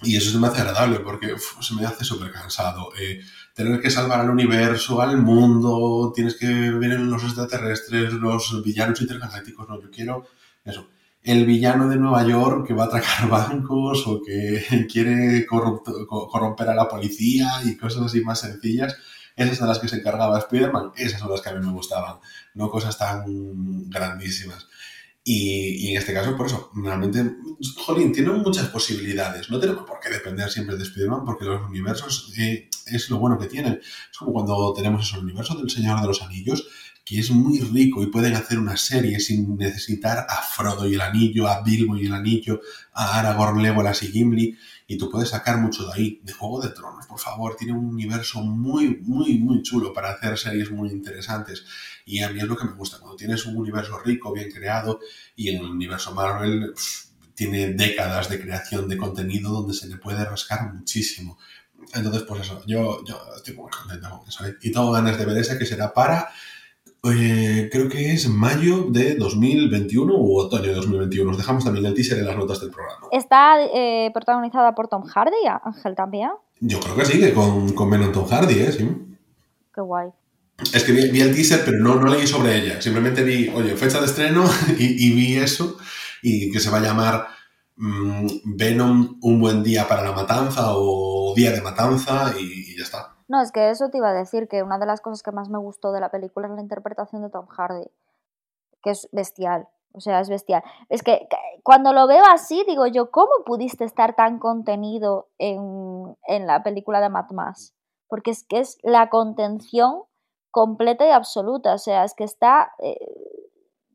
[0.04, 2.90] y eso se me hace agradable porque se me hace súper cansado.
[3.00, 3.20] Eh,
[3.56, 9.68] tener que salvar al universo, al mundo, tienes que ver los extraterrestres, los villanos intergalácticos,
[9.68, 10.28] no, yo quiero
[10.64, 10.88] eso.
[11.24, 16.76] El villano de Nueva York que va a atracar bancos o que quiere corromper a
[16.76, 18.96] la policía y cosas así más sencillas
[19.38, 22.18] esas de las que se encargaba Spider-Man, esas son las que a mí me gustaban,
[22.56, 24.68] no cosas tan grandísimas.
[25.24, 27.36] Y, y, en este caso, por eso, realmente,
[27.76, 29.50] jolín, tiene muchas posibilidades.
[29.50, 33.38] No tenemos por qué depender siempre de Spider-Man, porque los universos eh, es lo bueno
[33.38, 33.74] que tienen.
[33.74, 36.66] Es como cuando tenemos eso, el universo del Señor de los Anillos,
[37.04, 41.02] que es muy rico y pueden hacer una serie sin necesitar a Frodo y el
[41.02, 42.60] Anillo, a Bilbo y el Anillo,
[42.94, 46.22] a Aragorn, Legolas y Gimli y tú puedes sacar mucho de ahí.
[46.24, 50.38] De Juego de Tronos, por favor, tiene un universo muy, muy, muy chulo para hacer
[50.38, 51.66] series muy interesantes.
[52.06, 55.00] Y a mí es lo que me gusta, cuando tienes un universo rico, bien creado,
[55.36, 56.74] y en el universo Marvel
[57.36, 61.38] tiene décadas de creación de contenido donde se le puede rascar muchísimo.
[61.94, 64.46] Entonces, pues eso, yo, yo estoy muy contento con eso.
[64.46, 64.56] ¿eh?
[64.62, 66.30] Y tengo ganas de ver esa que será para,
[67.04, 71.32] eh, creo que es mayo de 2021 u otoño de 2021.
[71.32, 73.08] Os dejamos también el teaser en las notas del programa.
[73.12, 76.32] Está eh, protagonizada por Tom Hardy, Ángel también.
[76.60, 78.72] Yo creo que sí, que con, con Tom Hardy, ¿eh?
[78.72, 78.90] Sí.
[79.74, 80.10] Qué guay.
[80.74, 82.82] Es que vi, vi el teaser, pero no, no leí sobre ella.
[82.82, 84.44] Simplemente vi, oye, fecha de estreno
[84.80, 85.78] y, y vi eso
[86.22, 87.28] y que se va a llamar
[87.76, 92.84] mm, Venom un buen día para la matanza o día de matanza y, y ya
[92.84, 93.17] está.
[93.28, 95.50] No, es que eso te iba a decir, que una de las cosas que más
[95.50, 97.92] me gustó de la película es la interpretación de Tom Hardy,
[98.82, 100.64] que es bestial, o sea, es bestial.
[100.90, 101.28] Es que
[101.64, 107.02] cuando lo veo así, digo yo, ¿cómo pudiste estar tan contenido en, en la película
[107.02, 107.74] de Mad Max?
[108.08, 110.04] Porque es que es la contención
[110.52, 112.98] completa y absoluta, o sea, es que está, eh,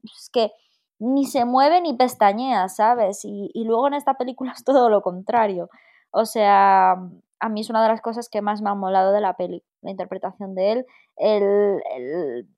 [0.04, 0.52] es que
[0.98, 3.24] ni se mueve ni pestañea, ¿sabes?
[3.24, 5.70] Y luego en esta película es todo lo contrario.
[6.12, 6.96] O sea,
[7.42, 9.62] a mí es una de las cosas que más me ha molado de la peli,
[9.82, 12.48] la interpretación de él, el, el-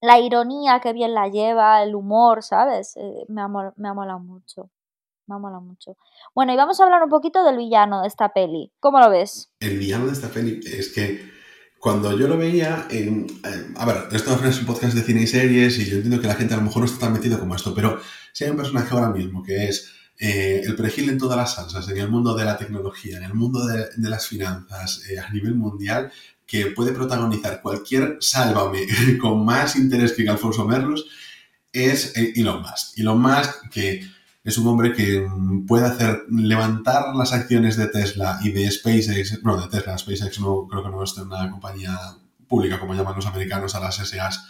[0.00, 2.94] la ironía que bien la lleva, el humor, ¿sabes?
[2.96, 4.70] Eh, me, ha, me ha molado mucho,
[5.26, 5.96] me ha molado mucho.
[6.34, 8.70] Bueno, y vamos a hablar un poquito del villano de esta peli.
[8.80, 9.50] ¿Cómo lo ves?
[9.60, 11.32] El villano de esta peli es que
[11.80, 15.26] cuando yo lo veía, en, eh, a ver, esto es un podcast de cine y
[15.26, 17.54] series y yo entiendo que la gente a lo mejor no está tan metido como
[17.54, 17.98] esto, pero
[18.34, 21.88] si hay un personaje ahora mismo que es eh, el perejil en todas las salsas,
[21.88, 25.30] en el mundo de la tecnología, en el mundo de, de las finanzas, eh, a
[25.30, 26.12] nivel mundial,
[26.46, 28.86] que puede protagonizar cualquier sálvame
[29.20, 31.06] con más interés que Alfonso Merlos,
[31.72, 32.98] es eh, Elon Musk.
[32.98, 34.06] Elon Musk, que
[34.44, 39.42] es un hombre que mm, puede hacer levantar las acciones de Tesla y de SpaceX,
[39.42, 41.98] no, de Tesla, SpaceX no creo que no es una compañía
[42.46, 44.44] pública como llaman los americanos a las SAs,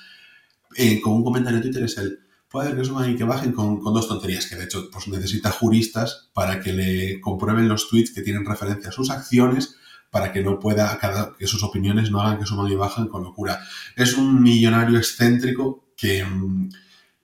[0.77, 2.19] eh, con un comentario en Twitter es el
[2.55, 5.09] puede hacer que suban y que bajen con, con dos tonterías, que de hecho pues
[5.09, 9.75] necesita juristas para que le comprueben los tweets que tienen referencia a sus acciones
[10.11, 13.25] para que no pueda, cada- que sus opiniones no hagan que suban y bajan con
[13.25, 13.59] locura.
[13.97, 16.25] Es un millonario excéntrico que,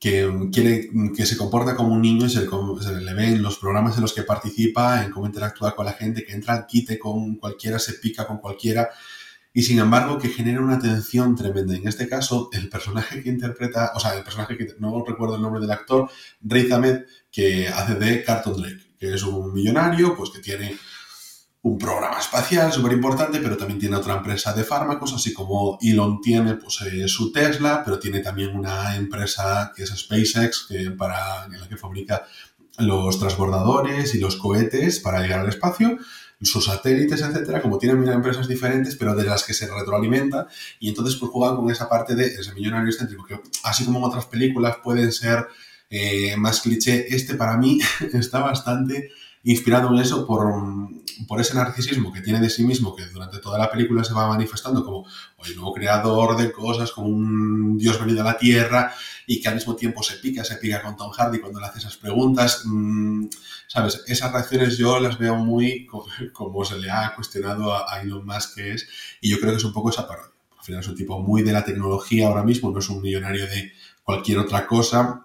[0.01, 3.59] que quiere que se comporta como un niño y se se le ve en los
[3.59, 7.37] programas en los que participa, en cómo interactúa con la gente, que entra quite con
[7.37, 8.88] cualquiera, se pica con cualquiera
[9.53, 11.75] y sin embargo que genera una tensión tremenda.
[11.75, 15.43] En este caso, el personaje que interpreta, o sea, el personaje que no recuerdo el
[15.43, 16.11] nombre del actor,
[16.41, 20.77] Riz Ahmed, que hace de Carlton Drake, que es un millonario, pues que tiene
[21.63, 26.21] un programa espacial súper importante, pero también tiene otra empresa de fármacos, así como Elon
[26.21, 31.45] tiene pues, eh, su Tesla, pero tiene también una empresa que es SpaceX, que para,
[31.45, 32.25] en la que fabrica
[32.79, 35.99] los transbordadores y los cohetes para llegar al espacio,
[36.42, 40.46] sus satélites, etcétera, como tienen empresas diferentes, pero de las que se retroalimenta,
[40.79, 44.05] y entonces pues juegan con esa parte de ese millonario excéntrico, que así como en
[44.05, 45.46] otras películas pueden ser
[45.90, 47.79] eh, más cliché, este para mí
[48.14, 49.11] está bastante
[49.42, 50.53] inspirado en eso por,
[51.26, 54.29] por ese narcisismo que tiene de sí mismo, que durante toda la película se va
[54.29, 55.07] manifestando como
[55.44, 58.92] el nuevo creador de cosas, como un dios venido a la tierra,
[59.26, 61.79] y que al mismo tiempo se pica, se pica con Tom Hardy cuando le hace
[61.79, 62.64] esas preguntas.
[63.72, 64.02] ¿Sabes?
[64.09, 68.26] Esas reacciones yo las veo muy co- como se le ha cuestionado a, a Elon
[68.26, 68.88] Musk que es,
[69.20, 70.30] y yo creo que es un poco esa parodia.
[70.59, 73.46] Al final es un tipo muy de la tecnología ahora mismo, no es un millonario
[73.46, 75.24] de cualquier otra cosa,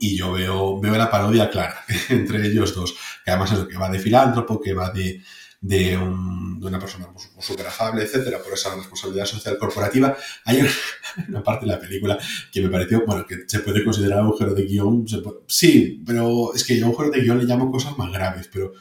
[0.00, 3.78] y yo veo, veo la parodia clara entre ellos dos, que además es lo que
[3.78, 5.22] va de filántropo, que va de,
[5.60, 10.16] de, un- de una persona pues, súper afable, etcétera, por esa responsabilidad social corporativa.
[10.44, 10.70] Hay una,
[11.28, 12.18] una parte de la película
[12.52, 16.54] que me pareció, bueno, que se puede considerar agujero de guion, se puede- sí, pero
[16.54, 18.72] es que yo agujero de guion le llamo cosas más graves, pero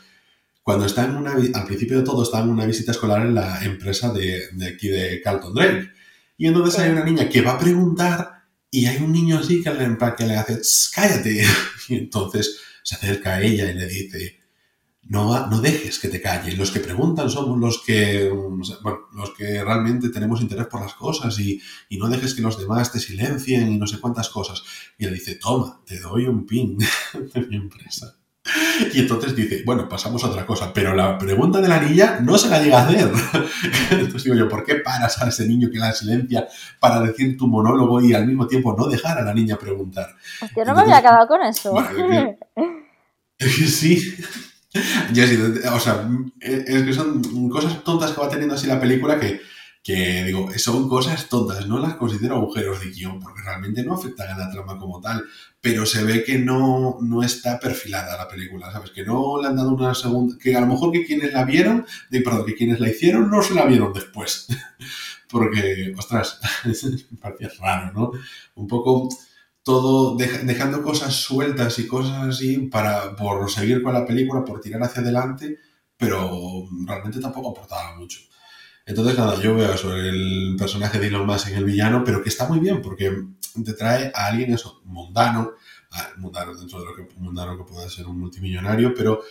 [0.63, 3.63] cuando está en una, al principio de todo, está en una visita escolar en la
[3.65, 5.89] empresa de, de aquí de Carlton Drake.
[6.37, 9.71] Y entonces hay una niña que va a preguntar y hay un niño así que
[9.73, 11.43] le, que le hace, "Tss, cállate.
[11.89, 14.38] Y entonces se acerca a ella y le dice,
[15.03, 16.57] no, no dejes que te callen.
[16.57, 21.39] Los que preguntan somos los que, bueno, los que realmente tenemos interés por las cosas
[21.39, 24.63] y, y no dejes que los demás te silencien y no sé cuántas cosas.
[24.97, 26.77] Y él dice, toma, te doy un pin
[27.33, 28.15] de mi empresa.
[28.93, 32.37] Y entonces dice, bueno, pasamos a otra cosa, pero la pregunta de la niña no
[32.37, 33.11] se la llega a hacer.
[33.91, 36.47] Entonces digo yo, ¿por qué paras a ese niño que la silencia
[36.79, 40.15] para decir tu monólogo y al mismo tiempo no dejar a la niña preguntar?
[40.41, 41.73] Hostia, no me había quedado con eso.
[41.73, 42.39] Madre
[43.39, 44.15] Sí.
[45.13, 45.37] Yo sí,
[45.71, 46.07] o sea,
[46.39, 49.41] es que son cosas tontas que va teniendo así la película que,
[49.83, 54.29] que digo, son cosas tontas, no las considero agujeros de guion, porque realmente no afectan
[54.29, 55.23] a la trama como tal,
[55.61, 58.91] pero se ve que no, no está perfilada la película, ¿sabes?
[58.91, 61.85] Que no le han dado una segunda, que a lo mejor que quienes la vieron,
[62.11, 64.47] de, perdón, que quienes la hicieron no se la vieron después,
[65.29, 66.39] porque, ostras,
[67.11, 68.11] me parecía raro, ¿no?
[68.55, 69.09] Un poco
[69.69, 74.61] todo deja- dejando cosas sueltas y cosas así para por seguir con la película, por
[74.61, 75.57] tirar hacia adelante,
[75.97, 78.19] pero realmente tampoco aportaba mucho.
[78.85, 82.47] Entonces, nada, yo veo el personaje de Elon Musk en el villano, pero que está
[82.47, 83.11] muy bien porque
[83.63, 85.51] te trae a alguien eso, mundano,
[86.17, 89.21] mundano dentro de lo que mundano que pueda ser un multimillonario, pero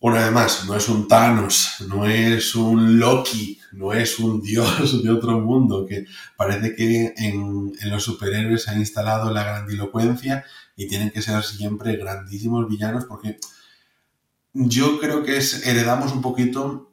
[0.00, 5.02] una vez más, no es un Thanos, no es un Loki, no es un dios
[5.02, 10.44] de otro mundo, que parece que en, en los superhéroes se ha instalado la grandilocuencia
[10.74, 13.38] y tienen que ser siempre grandísimos villanos porque
[14.52, 16.90] yo creo que es, heredamos un poquito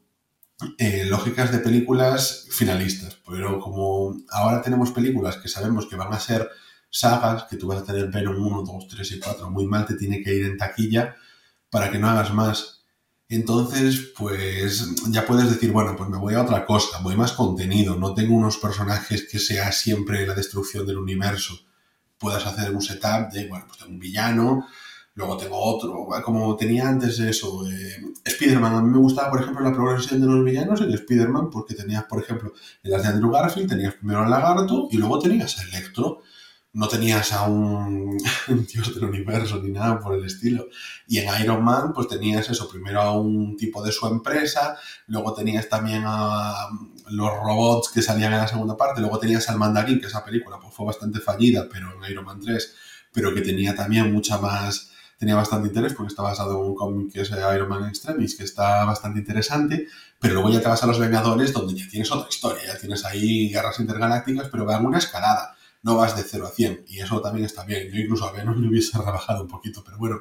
[0.77, 6.19] eh, lógicas de películas finalistas, pero como ahora tenemos películas que sabemos que van a
[6.19, 6.49] ser
[6.89, 9.95] sagas, que tú vas a tener Venom 1, 2, 3 y 4, muy mal te
[9.95, 11.15] tiene que ir en taquilla
[11.69, 12.76] para que no hagas más.
[13.29, 17.97] Entonces, pues ya puedes decir, bueno, pues me voy a otra cosa, voy más contenido,
[17.97, 21.59] no tengo unos personajes que sea siempre la destrucción del universo.
[22.17, 24.65] Puedas hacer un setup de, bueno, pues tengo un villano,
[25.17, 28.75] Luego tengo otro, como tenía antes eso, eh, Spider-Man.
[28.75, 32.03] A mí me gustaba, por ejemplo, la progresión de los villanos en Spider-Man, porque tenías,
[32.03, 32.53] por ejemplo,
[32.83, 36.21] en las de Andrew Garfield, tenías primero al lagarto y luego tenías a Electro.
[36.77, 38.17] No tenías a un
[38.73, 40.67] dios del universo ni nada por el estilo.
[41.07, 45.33] Y en Iron Man, pues tenías eso, primero a un tipo de su empresa, luego
[45.33, 46.67] tenías también a
[47.09, 50.59] los robots que salían en la segunda parte, luego tenías al mandarín, que esa película
[50.59, 52.75] pues, fue bastante fallida, pero en Iron Man 3,
[53.11, 57.11] pero que tenía también mucha más tenía bastante interés porque está basado en un cómic
[57.11, 59.87] que es Iron Man Extremis, que está bastante interesante,
[60.19, 63.03] pero luego ya te vas a Los Vengadores donde ya tienes otra historia, ya tienes
[63.03, 66.99] ahí guerras intergalácticas, pero va en una escalada, no vas de 0 a 100 y
[66.99, 67.89] eso también está bien.
[67.91, 70.19] Yo incluso a Venom me hubiese rebajado un poquito, pero bueno,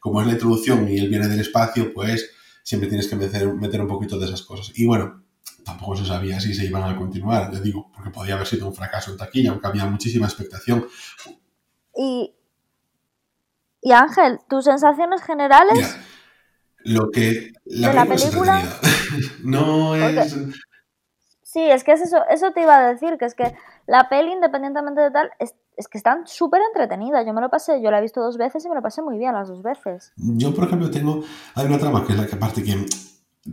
[0.00, 2.30] como es la introducción y él viene del espacio, pues
[2.62, 4.72] siempre tienes que meter, meter un poquito de esas cosas.
[4.78, 5.22] Y bueno,
[5.64, 8.74] tampoco se sabía si se iban a continuar, ya digo, porque podía haber sido un
[8.74, 10.86] fracaso en taquilla, aunque había muchísima expectación.
[11.96, 12.34] Y,
[13.82, 15.96] y Ángel, tus sensaciones generales.
[16.84, 18.62] lo que la, de la película
[19.42, 20.36] no es.
[21.56, 23.54] Sí, es que es eso, eso te iba a decir, que es que
[23.86, 25.54] la peli, independientemente de tal, es,
[25.88, 27.24] que están súper entretenidas.
[27.24, 29.16] Yo me lo pasé, yo la he visto dos veces y me lo pasé muy
[29.16, 30.12] bien las dos veces.
[30.16, 31.24] Yo, por ejemplo, tengo.
[31.54, 32.84] Hay una trama que es la que aparte que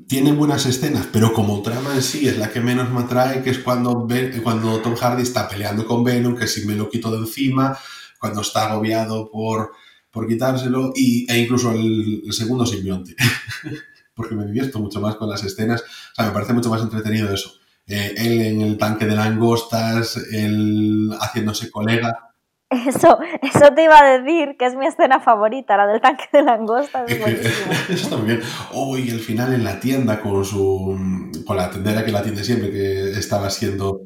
[0.06, 3.52] tiene buenas escenas, pero como trama en sí es la que menos me atrae, que
[3.52, 4.06] es cuando,
[4.44, 7.78] cuando Tom Hardy está peleando con Venom, que si me lo quito de encima,
[8.20, 9.72] cuando está agobiado por
[10.12, 13.16] por quitárselo y, e incluso el, segundo simbionte,
[14.14, 17.34] porque me divierto mucho más con las escenas, o sea, me parece mucho más entretenido
[17.34, 17.63] eso.
[17.88, 22.34] Eh, él en el tanque de langostas, él haciéndose colega.
[22.70, 26.42] Eso, eso te iba a decir, que es mi escena favorita, la del tanque de
[26.42, 27.10] langostas.
[27.12, 28.42] eso está muy bien.
[28.74, 32.44] Oh, y el final en la tienda con su con la tendera que la atiende
[32.44, 34.02] siempre, que estaba siendo...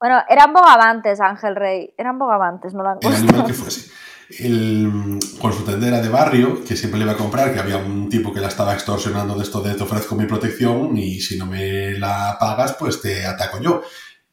[0.00, 1.94] Bueno, eran bogavantes, Ángel Rey.
[1.96, 3.22] Eran bogavantes, no langostas.
[3.22, 3.90] El animal que fuese
[4.38, 8.08] el, con su tendera de barrio, que siempre le iba a comprar, que había un
[8.08, 11.46] tipo que la estaba extorsionando de esto de te ofrezco mi protección y si no
[11.46, 13.82] me la pagas, pues te ataco yo.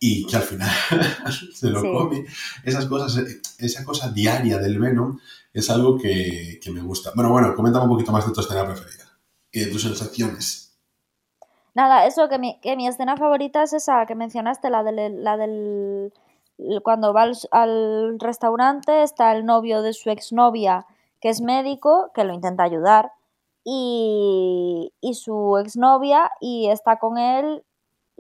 [0.02, 0.70] Y que al final
[1.54, 2.26] se lo come.
[2.64, 3.22] Esas cosas,
[3.58, 5.20] esa cosa diaria del Venom
[5.54, 7.12] es algo que, que me gusta.
[7.16, 9.06] Bueno, bueno, coméntame un poquito más de tu escena preferida
[9.52, 10.70] y de tus sensaciones.
[11.74, 15.38] Nada, eso, que mi, que mi escena favorita es esa que mencionaste, la del, la
[15.38, 16.14] del
[16.84, 20.86] cuando va al, restaurante está el novio de su exnovia
[21.22, 23.12] que es médico, que lo intenta ayudar,
[23.66, 27.64] y, y su exnovia y está con él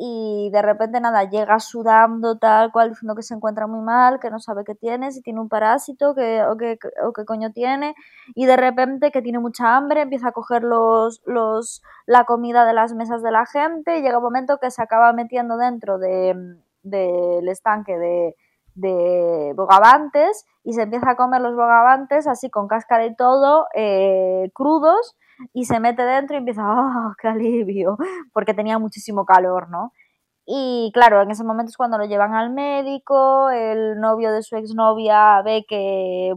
[0.01, 4.29] y de repente nada, llega sudando tal cual, diciendo que se encuentra muy mal, que
[4.29, 7.95] no sabe qué tiene, si tiene un parásito que, o, qué, o qué coño tiene,
[8.33, 12.73] y de repente que tiene mucha hambre, empieza a coger los, los, la comida de
[12.73, 16.55] las mesas de la gente y llega un momento que se acaba metiendo dentro de,
[16.89, 18.35] del estanque de,
[18.75, 24.49] de bogavantes y se empieza a comer los bogavantes así con cáscara y todo, eh,
[24.53, 25.15] crudos,
[25.53, 27.97] y se mete dentro y empieza, ¡oh, qué alivio!
[28.33, 29.93] Porque tenía muchísimo calor, ¿no?
[30.45, 34.55] Y claro, en ese momento es cuando lo llevan al médico, el novio de su
[34.57, 36.33] exnovia ve que,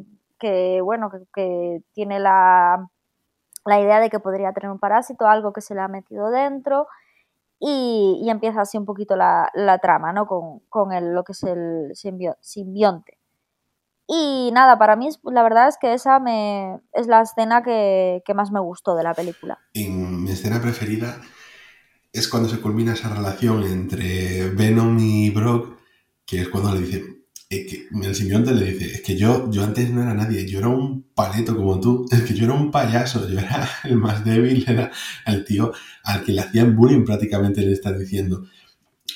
[0.83, 2.87] bueno, que, que tiene la,
[3.65, 6.87] la idea de que podría tener un parásito, algo que se le ha metido dentro,
[7.65, 10.27] y, empieza así un poquito la, trama, ¿no?
[10.27, 13.19] Con, con lo que es el simbionte.
[14.09, 18.35] Y nada, para mí la verdad es que esa me, es la escena que, que,
[18.35, 19.61] más me gustó de la película.
[19.75, 21.21] Mi escena preferida
[22.13, 25.79] es cuando se culmina esa relación entre Venom y Brock,
[26.27, 27.22] que es cuando le dice,
[27.61, 30.69] que el simbionte le dice, es que yo, yo antes no era nadie, yo era
[30.69, 34.65] un paleto como tú, es que yo era un payaso, yo era el más débil,
[34.67, 34.91] era
[35.27, 35.73] el tío
[36.05, 38.45] al que le hacían bullying prácticamente, le está diciendo.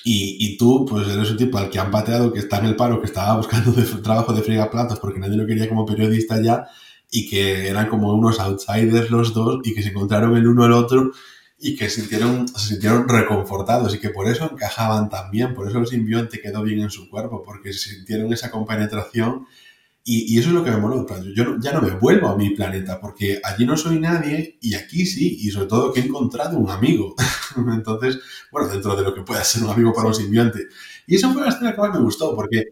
[0.04, 2.76] Y, y, tú, pues eres un tipo al que han pateado, que está en el
[2.76, 6.66] paro, que estaba buscando de, trabajo de platos porque nadie lo quería como periodista ya,
[7.10, 10.72] y que eran como unos outsiders los dos, y que se encontraron el uno el
[10.72, 11.10] otro,
[11.58, 15.78] y que sintieron, se sintieron reconfortados y que por eso encajaban tan bien, por eso
[15.78, 19.46] el simbionte quedó bien en su cuerpo, porque sintieron esa compenetración
[20.08, 21.04] y, eso es lo que me moló.
[21.34, 25.04] Yo ya no me vuelvo a mi planeta porque allí no soy nadie y aquí
[25.04, 27.16] sí, y sobre todo que he encontrado un amigo.
[27.56, 28.20] Entonces,
[28.52, 30.60] bueno, dentro de lo que pueda ser un amigo para un simbionte.
[31.08, 32.66] Y eso fue la escena que más me gustó porque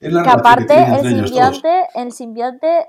[0.00, 2.86] es la que aparte el simbionte, el simbionte,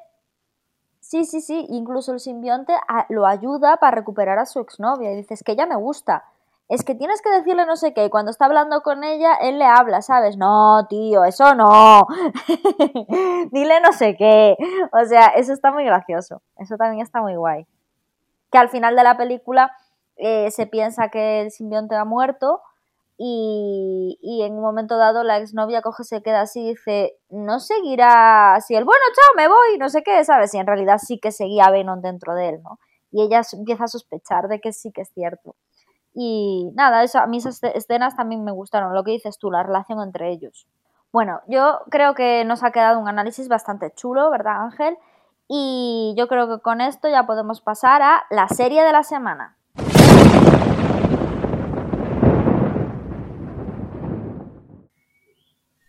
[1.10, 2.74] sí, sí, sí, incluso el simbionte
[3.10, 6.24] lo ayuda para recuperar a su exnovia y dices que ella me gusta
[6.68, 9.58] es que tienes que decirle no sé qué, y cuando está hablando con ella, él
[9.58, 10.38] le habla, ¿sabes?
[10.38, 12.06] No, tío, eso no.
[13.52, 14.56] Dile no sé qué.
[14.92, 16.44] O sea, eso está muy gracioso.
[16.58, 17.66] Eso también está muy guay.
[18.52, 19.72] Que al final de la película
[20.16, 22.62] eh, se piensa que el simbionte ha muerto
[23.22, 28.56] y, en un momento dado la exnovia coge, se queda así y dice, no seguirá
[28.56, 30.54] así el, bueno, chao, me voy, no sé qué, ¿sabes?
[30.54, 32.80] Y en realidad sí que seguía Venom dentro de él, ¿no?
[33.12, 35.58] Y ella empieza a sospechar de que sí que es cierto.
[36.14, 39.64] Y nada, eso, a mí esas escenas también me gustaron, lo que dices tú, la
[39.64, 40.66] relación entre ellos.
[41.12, 44.98] Bueno, yo creo que nos ha quedado un análisis bastante chulo, ¿verdad Ángel?
[45.50, 49.59] Y yo creo que con esto ya podemos pasar a la serie de la semana.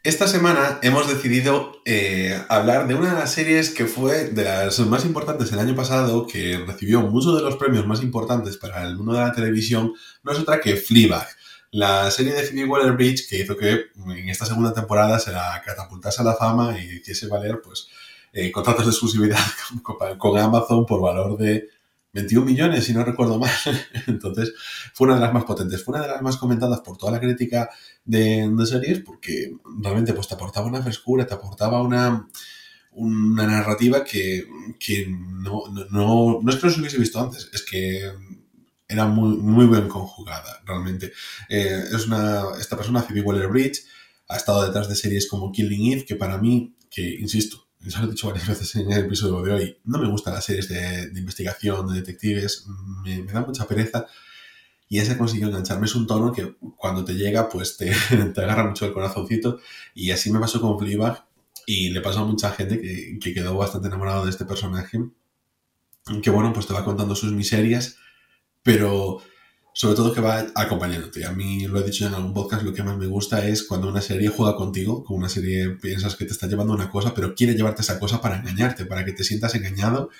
[0.02, 4.78] Esta semana hemos decidido eh, hablar de una de las series que fue de las
[4.78, 8.96] más importantes el año pasado, que recibió muchos de los premios más importantes para el
[8.96, 9.92] mundo de la televisión,
[10.22, 11.28] no es otra que Fleabag,
[11.70, 16.22] la serie de Phoebe Waller-Bridge que hizo que en esta segunda temporada se la catapultase
[16.22, 17.88] a la fama y hiciese valer pues,
[18.32, 19.38] eh, contratos de exclusividad
[20.18, 21.68] con Amazon por valor de
[22.12, 23.50] 21 millones, si no recuerdo mal.
[24.06, 24.52] Entonces,
[24.94, 27.20] fue una de las más potentes, fue una de las más comentadas por toda la
[27.20, 27.70] crítica
[28.04, 32.28] de, series, porque realmente pues, te aportaba una frescura, te aportaba una,
[32.92, 34.46] una narrativa que,
[35.08, 38.12] no, no, no, es que no se hubiese visto antes, es que
[38.88, 41.12] era muy, muy bien conjugada, realmente.
[41.48, 43.84] Eh, es una, esta persona, Phoebe Waller-Bridge,
[44.28, 48.08] ha estado detrás de series como Killing Eve, que para mí, que insisto, ya lo
[48.08, 51.10] he dicho varias veces en el episodio de hoy, no me gustan las series de,
[51.18, 52.66] investigación, de detectives,
[53.02, 54.06] me, da mucha pereza.
[54.88, 55.86] Y ese consiguió engancharme.
[55.86, 57.92] Es un tono que cuando te llega, pues te,
[58.34, 59.60] te agarra mucho el corazoncito.
[59.94, 61.24] Y así me pasó con Fleabag.
[61.66, 64.98] Y le pasó a mucha gente que, que quedó bastante enamorado de este personaje.
[66.22, 67.98] Que bueno, pues te va contando sus miserias.
[68.64, 69.22] Pero
[69.72, 71.24] sobre todo que va acompañándote.
[71.24, 73.88] A mí, lo he dicho en algún podcast, lo que más me gusta es cuando
[73.88, 77.34] una serie juega contigo, con una serie piensas que te está llevando una cosa, pero
[77.34, 80.10] quiere llevarte esa cosa para engañarte, para que te sientas engañado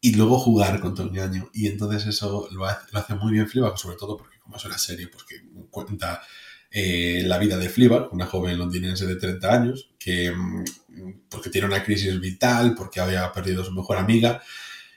[0.00, 1.50] y luego jugar con tu engaño.
[1.52, 5.08] Y entonces eso lo hace, muy bien Fleabag, sobre todo porque como es una serie
[5.08, 6.22] pues, que cuenta
[6.70, 10.64] eh, la vida de Fleabag, una joven londinense de 30 años, que mm,
[11.28, 14.42] porque tiene una crisis vital, porque había perdido a su mejor amiga,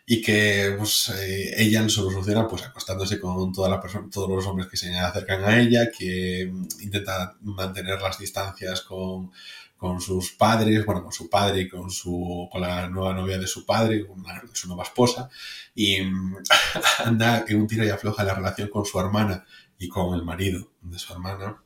[0.10, 4.70] y que pues, eh, ella lo soluciona pues acostándose con toda la todos los hombres
[4.70, 9.34] que se acercan a ella, que mm, intenta mantener las distancias con,
[9.76, 13.48] con, sus padres, bueno, con su padre y con, su, con la nueva novia de
[13.48, 14.08] su padre,
[14.54, 15.30] su nueva esposa,
[15.76, 16.38] y mm,
[17.06, 19.46] anda en un tiro y afloja la relación con su hermana
[19.78, 21.62] y con el marido de su hermana.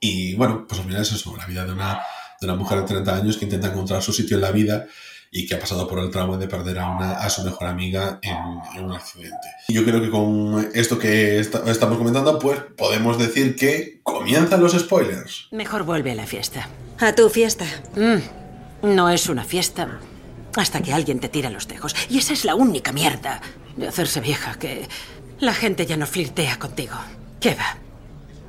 [0.00, 2.00] Y bueno, pues al final es eso, la vida de una,
[2.40, 4.88] de una mujer de 30 años que intenta encontrar su sitio en la vida
[5.30, 8.18] y que ha pasado por el trauma de perder a, una, a su mejor amiga
[8.22, 9.48] en, un accidente.
[9.68, 14.72] Y yo creo que con esto que estamos comentando, pues podemos decir que comienzan los
[14.72, 15.48] spoilers.
[15.50, 16.68] Mejor vuelve a la fiesta.
[16.98, 17.66] ¿A tu fiesta?
[17.96, 20.00] Mm, no es una fiesta
[20.56, 21.94] hasta que alguien te tira los tejos.
[22.08, 23.40] Y esa es la única mierda
[23.76, 24.88] de hacerse vieja, que
[25.40, 26.96] la gente ya no flirtea contigo.
[27.40, 27.76] ¿Qué va?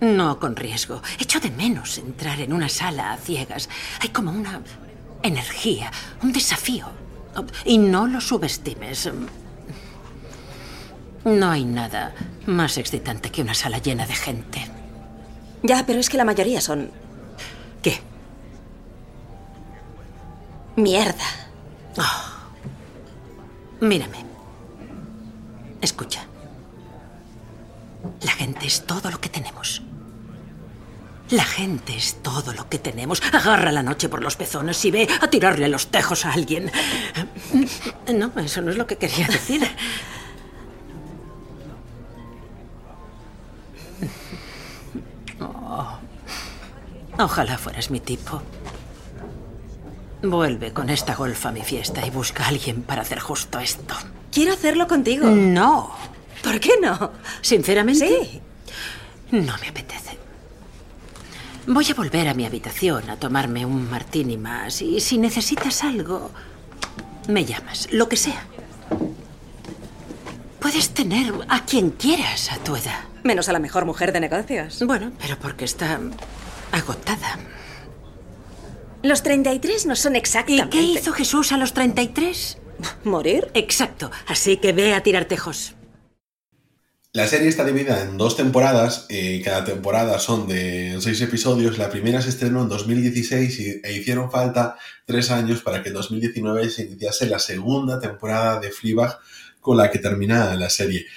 [0.02, 1.02] No con riesgo.
[1.20, 3.70] Echo de menos entrar en una sala a ciegas.
[4.00, 4.62] Hay como una
[5.24, 5.92] energía,
[6.22, 6.88] un desafío.
[7.66, 9.10] Y no lo subestimes.
[11.26, 12.14] No hay nada
[12.46, 14.66] más excitante que una sala llena de gente.
[15.64, 16.92] Ya, pero es que la mayoría son...
[17.82, 18.00] ¿Qué?
[20.76, 21.26] Mierda.
[21.98, 23.86] Oh.
[23.86, 24.26] Mírame.
[25.82, 26.26] Escucha.
[28.22, 29.82] La gente es todo lo que tenemos.
[31.32, 33.22] La gente es todo lo que tenemos.
[33.32, 36.72] Agarra la noche por los pezones y ve a tirarle los tejos a alguien.
[38.14, 39.68] No, eso no es lo que quería decir.
[45.40, 46.00] Oh.
[47.20, 48.42] Ojalá fueras mi tipo.
[50.22, 53.96] Vuelve con esta golfa a mi fiesta y busca a alguien para hacer justo esto.
[54.32, 55.28] Quiero hacerlo contigo.
[55.30, 55.96] No.
[56.44, 57.12] ¿Por qué no?
[57.42, 58.08] Sinceramente.
[58.08, 58.42] Sí.
[59.32, 60.19] No me apetece.
[61.68, 66.32] Voy a volver a mi habitación a tomarme un martini más y si necesitas algo,
[67.28, 68.46] me llamas, lo que sea.
[70.60, 73.00] Puede Puedes tener a quien quieras a tu edad.
[73.24, 74.84] Menos a la mejor mujer de negocios.
[74.86, 76.00] Bueno, pero porque está
[76.72, 77.40] agotada.
[79.02, 80.70] Los 33 no son ¿Y exactamente...
[80.70, 82.58] qué hizo Jesús a los 33?
[83.04, 83.50] ¿Morir?
[83.54, 84.12] Exacto.
[84.28, 85.76] Así que ve a tirar tejos.
[87.12, 91.80] La serie está dividida en dos temporadas, eh, cada temporada son de seis episodios.
[91.80, 95.96] La primera se estrenó en 2016 y, e hicieron falta tres años para que en
[95.96, 99.18] 2019 se iniciase la segunda temporada de Fleabag
[99.60, 101.08] con la que termina la serie.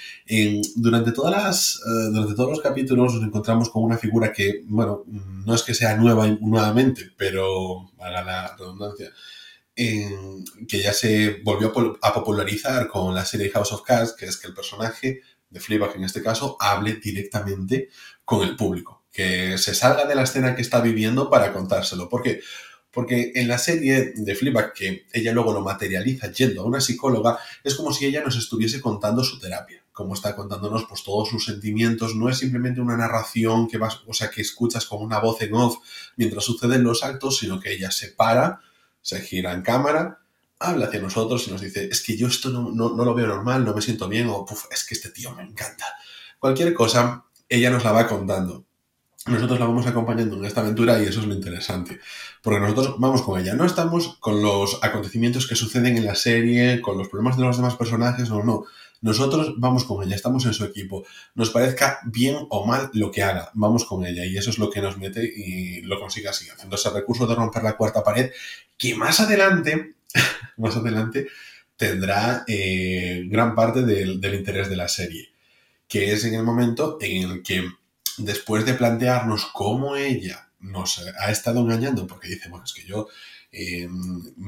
[0.75, 5.03] Durante, todas las, eh, durante todos los capítulos nos encontramos con una figura que, bueno,
[5.07, 9.11] no es que sea nueva nuevamente, pero para la redundancia,
[9.75, 11.71] que ya se volvió
[12.01, 15.21] a popularizar con la serie House of Cards, que es que el personaje
[15.53, 17.89] de Fleabag en este caso hable directamente
[18.25, 22.09] con el público, que se salga de la escena que está viviendo para contárselo.
[22.09, 22.41] ¿Por qué?
[22.91, 27.39] Porque en la serie de Fleabag, que ella luego lo materializa yendo a una psicóloga,
[27.63, 31.45] es como si ella nos estuviese contando su terapia, como está contándonos pues todos sus
[31.45, 35.41] sentimientos, no es simplemente una narración que vas, o sea, que escuchas con una voz
[35.41, 35.77] en off
[36.17, 38.61] mientras suceden los actos, sino que ella se para,
[39.01, 40.22] se gira en cámara,
[40.63, 43.27] habla hacia nosotros y nos dice, es que yo esto no, no- no lo veo
[43.27, 45.85] normal, no me siento bien, o "Puf, es que este tío me encanta.
[46.39, 48.65] Cualquier cosa, ella nos la va contando.
[49.25, 51.99] Nosotros la vamos acompañando en esta aventura y eso es lo interesante.
[52.41, 53.53] Porque nosotros vamos con ella.
[53.53, 57.55] No estamos con los acontecimientos que suceden en la serie, con los problemas de los
[57.55, 58.65] demás personajes, no, no.
[58.99, 61.05] Nosotros vamos con ella, estamos en su equipo.
[61.35, 64.25] Nos parezca bien o mal lo que haga, vamos con ella.
[64.25, 67.35] Y eso es lo que nos mete y lo consigue así, haciendo ese recurso de
[67.35, 68.29] romper la cuarta pared,
[68.77, 69.95] que más adelante,
[70.57, 71.27] más adelante,
[71.77, 75.29] tendrá eh, gran parte del, del interés de la serie.
[75.87, 77.69] Que es en el momento en el que,
[78.17, 83.07] después de plantearnos cómo ella nos ha estado engañando, porque dice, bueno, es que yo
[83.51, 83.87] eh,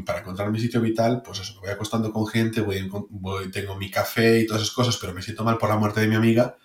[0.05, 3.91] para encontrar mi sitio vital, pues eso, me voy acostando con gente, voy- tengo mi
[3.91, 6.57] café y todas esas cosas, pero me siento mal por la muerte de mi amiga,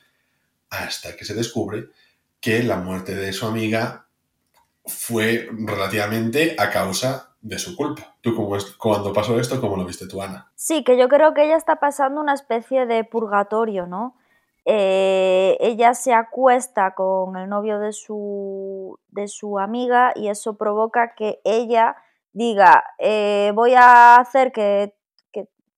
[0.70, 1.88] hasta que se descubre
[2.40, 4.09] que la muerte de su amiga
[4.84, 8.16] fue relativamente a causa de su culpa.
[8.20, 10.51] Tú, como es, cuando pasó esto, ¿cómo lo viste tú, Ana?
[10.55, 14.16] Sí, que yo creo que ella está pasando una especie de purgatorio, ¿no?
[14.66, 21.14] Eh, ella se acuesta con el novio de su, de su amiga y eso provoca
[21.14, 21.97] que ella
[22.32, 24.95] diga, eh, voy a hacer que,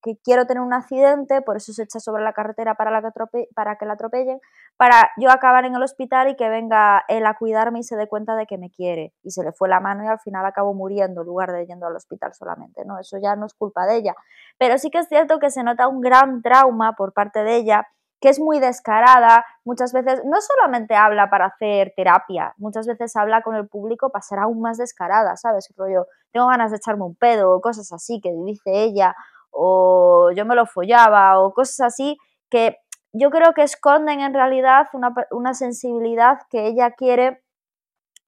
[0.03, 3.49] que- quiero tener un accidente, por eso se echa sobre la carretera para, la que
[3.55, 4.41] para que la atropellen,
[4.77, 8.09] para yo acabar en el hospital y que venga él a cuidarme y se dé
[8.09, 9.13] cuenta de que me quiere.
[9.23, 11.87] Y se le fue la mano y al final acabó muriendo en lugar de yendo
[11.87, 12.99] al hospital solamente, ¿no?
[12.99, 14.15] Eso ya no es culpa de ella.
[14.59, 17.87] Pero sí que es cierto que se nota un gran trauma por parte de ella,
[18.21, 23.43] que es muy descarada, muchas veces no solamente habla para hacer terapia, muchas veces habla
[23.43, 25.69] con el público para ser aún más descarada, ¿sabes?
[25.77, 29.17] Rollo, tengo ganas de echarme un pedo o cosas así que dice ella,
[29.53, 32.17] o yo me lo follaba o cosas así
[32.51, 32.79] que
[33.13, 37.43] yo creo que esconden en realidad una, una sensibilidad que ella quiere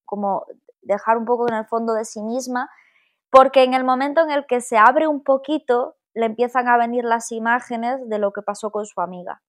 [0.04, 0.46] como
[0.82, 2.70] dejar un poco en el fondo de sí misma,
[3.30, 7.04] porque en el momento en el que se abre un poquito, le empiezan a venir
[7.04, 9.42] las imágenes de lo que pasó con su amiga.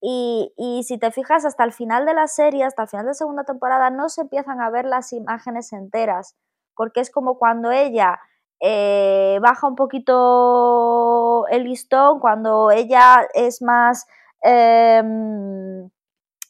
[0.00, 3.10] Y, y si te fijas, hasta el final de la serie, hasta el final de
[3.10, 6.36] la segunda temporada, no se empiezan a ver las imágenes enteras,
[6.74, 8.20] porque es como cuando ella
[8.60, 14.06] eh, baja un poquito el listón, cuando ella es más...
[14.42, 15.90] em,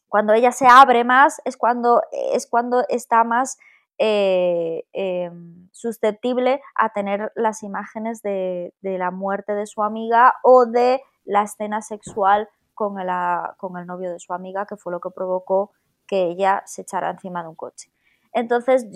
[0.08, 2.00] cuando ella se abre más es cuando,
[2.32, 3.58] es cuando está más
[3.98, 11.02] eh, em, susceptible a tener las imágenes de, la muerte de su amiga o de
[11.24, 15.00] la escena sexual con el, a- con el novio de su amiga, que fue lo
[15.00, 15.72] que provocó
[16.06, 17.90] que ella se echara encima de un coche.
[18.32, 18.86] Entonces,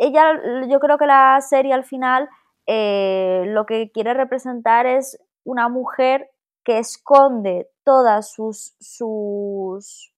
[0.00, 0.32] ella,
[0.68, 2.28] yo creo que la serie al final
[2.66, 6.30] eh, lo que quiere representar es una mujer
[6.64, 10.12] que esconde todas sus, sus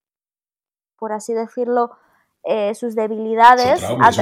[0.98, 1.90] por así decirlo,
[2.44, 4.12] eh, sus Su debilidades trauma y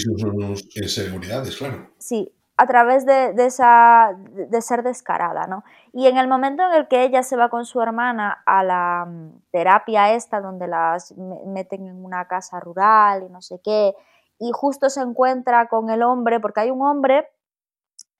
[0.00, 1.90] sus, sus inseguridades, claro.
[1.98, 5.62] sí, a través de, de esa, de ser descarada, ¿no?
[5.92, 9.04] Y en el momento en el que ella se va con su hermana a la
[9.06, 13.94] mm, terapia esta, donde las me- meten en una casa rural y no sé qué,
[14.38, 17.28] y justo se encuentra con el hombre, porque hay un hombre,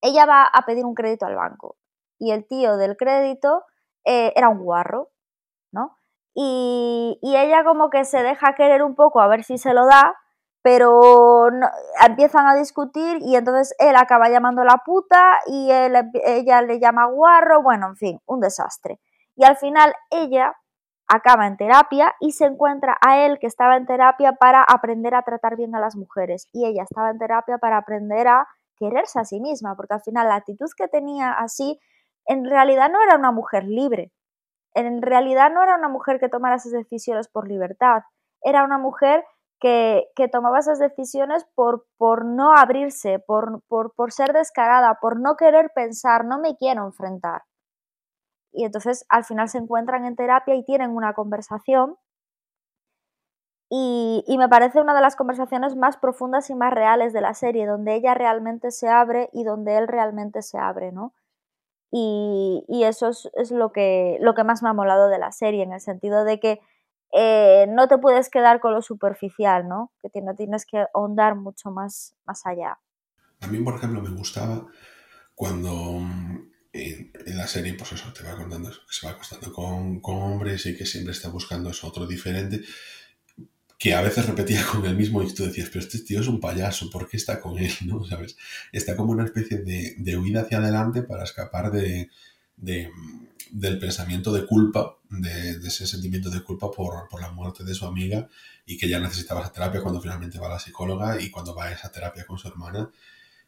[0.01, 1.77] ella va a pedir un crédito al banco,
[2.19, 3.63] y el tío del crédito
[4.05, 5.09] eh, era un guarro,
[5.71, 5.97] ¿no?
[6.33, 9.85] Y, y ella como que se deja querer un poco a ver si se lo
[9.85, 10.15] da,
[10.67, 11.47] pero
[12.05, 15.95] empiezan a discutir y entonces él acaba llamando la puta y él
[16.25, 18.99] ella le llama guarro, bueno, en fin, un desastre.
[19.37, 20.53] Y al final ella
[21.07, 25.23] acaba en terapia y se encuentra a él que estaba en terapia para aprender a
[25.23, 26.47] tratar bien a las mujeres.
[26.51, 28.47] Y ella estaba en terapia para aprender a
[28.77, 31.79] quererse a sí misma, porque al final la actitud que tenía así
[32.25, 34.11] en realidad no era una mujer libre,
[34.73, 38.03] en realidad no era una mujer que tomara esas decisiones por libertad,
[38.43, 39.23] era una mujer
[39.59, 45.35] que, tomaba esas decisiones por, por no abrirse, por, por, por, ser descarada, por no
[45.35, 47.41] querer pensar, no me quiero enfrentar.
[48.57, 51.95] Y entonces al final se encuentran en terapia y tienen una conversación
[53.69, 57.33] y, y, me parece una de las conversaciones más profundas y más reales de la
[57.33, 61.13] serie, donde ella realmente se abre y donde él realmente se abre, ¿no?
[61.91, 65.63] Y, y eso es, lo, que, lo que más me ha molado de la serie,
[65.63, 66.61] en el sentido de que
[67.11, 69.91] eh, no te puedes quedar con lo superficial, ¿no?
[70.01, 72.79] Que tienes que ahondar mucho más, más allá.
[73.41, 74.65] A mí, por ejemplo, me gustaba
[75.35, 75.99] cuando
[76.77, 80.75] en, la serie, pues eso, te va contando, se va acostando con, con hombres y
[80.75, 82.61] que siempre está buscando eso otro diferente
[83.77, 86.39] que a veces repetía con el mismo y tú decías, pero este tío es un
[86.39, 87.71] payaso, ¿por qué está con él?
[87.85, 88.05] ¿No?
[88.09, 88.35] ¿Sabes?
[88.71, 92.09] Está como una especie de, de huida hacia adelante para escapar de,
[92.55, 92.89] de,
[93.51, 97.85] del pensamiento de culpa, de, ese sentimiento de culpa por, por, la muerte de su
[97.85, 98.27] amiga
[98.65, 101.65] y que ya necesitaba esa terapia cuando finalmente va a la psicóloga y cuando va
[101.65, 102.89] a esa terapia con su hermana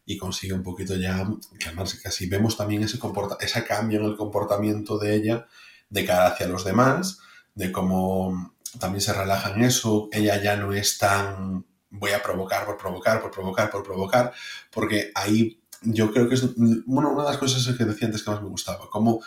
[0.04, 1.26] y consigue un poquito ya
[1.62, 2.00] calmarse.
[2.02, 2.98] Casi vemos también ese,
[3.40, 5.46] ese cambio en el comportamiento de ella
[5.88, 7.18] de cara hacia los demás,
[7.54, 12.64] de cómo también se relaja en eso, ella ya no es tan voy a provocar
[12.64, 14.32] por provocar, por provocar, por provocar,
[14.70, 16.44] porque ahí yo creo que es
[16.86, 19.22] una de las cosas que decía antes que más me gustaba, como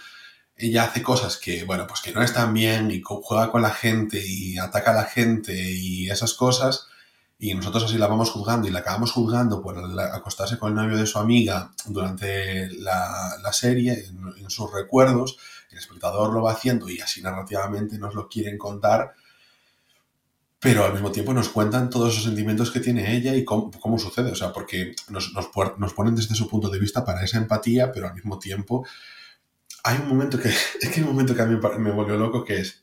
[0.55, 4.23] ella hace cosas que, bueno, pues que no están bien y juega con la gente
[4.25, 6.87] y ataca a la gente y esas cosas,
[7.43, 10.97] y nosotros así la vamos juzgando y la acabamos juzgando por acostarse con el novio
[10.97, 14.05] de su amiga durante la, la serie,
[14.37, 15.37] en, sus recuerdos,
[15.69, 19.13] el espectador lo va haciendo y así narrativamente nos lo quieren contar
[20.57, 23.99] pero al mismo tiempo nos cuentan todos esos sentimientos que tiene ella y cómo, cómo
[23.99, 27.39] sucede, o sea, porque nos, nos, nos, ponen desde su punto de vista para esa
[27.39, 28.85] empatía, pero al mismo tiempo
[29.83, 30.47] hay un momento que,
[30.81, 32.82] es que hay un momento que a mí me volvió loco, que es,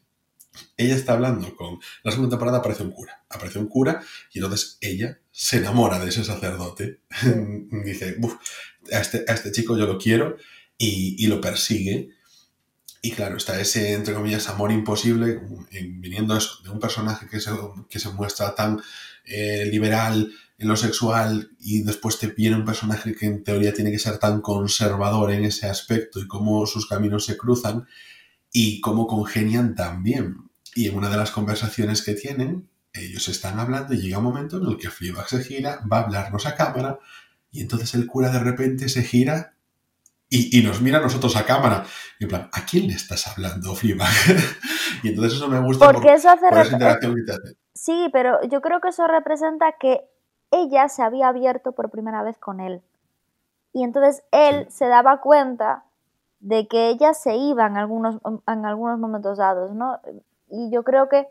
[0.77, 4.03] ella está hablando con, la segunda temporada aparece un cura, aparece un cura
[4.33, 7.01] y entonces ella se enamora de ese sacerdote,
[7.85, 8.17] dice,
[8.93, 10.37] a este, este chico yo lo quiero
[10.79, 12.11] y, y lo persigue
[13.03, 15.41] y claro, está ese, entre comillas, amor imposible,
[15.71, 17.51] viniendo eso, de un personaje que se,
[17.89, 18.81] que se muestra tan
[19.25, 23.91] eh, liberal en lo sexual y después te viene un personaje que en teoría tiene
[23.91, 27.87] que ser tan conservador en ese aspecto y cómo sus caminos se cruzan
[28.53, 30.50] y cómo congenian tan bien.
[30.75, 34.59] Y en una de las conversaciones que tienen, ellos están hablando y llega un momento
[34.59, 36.99] en el que Fleabag se gira, va a hablarnos a cámara
[37.51, 39.55] y entonces el cura de repente se gira
[40.29, 41.85] y, y, nos mira a nosotros a cámara.
[42.21, 44.09] Y en plan, ¿a quién le estás hablando, Fleabag?
[45.03, 47.57] y entonces eso me gusta Porque por, eso hace por esa interacción que te hace.
[47.75, 50.03] Sí, pero yo creo que eso representa que
[50.53, 52.81] ella se había abierto por primera vez con él.
[53.73, 54.79] Y entonces él sí.
[54.79, 55.85] se daba cuenta
[56.39, 60.01] de que ella se iba en algunos, en algunos momentos dados, ¿no?
[60.51, 61.29] Y yo creo que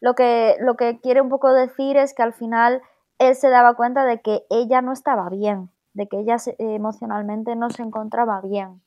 [0.00, 2.82] lo, que lo que quiere un poco decir es que al final
[3.18, 7.70] él se daba cuenta de que ella no estaba bien de que ella emocionalmente no
[7.70, 8.80] se encontraba bien.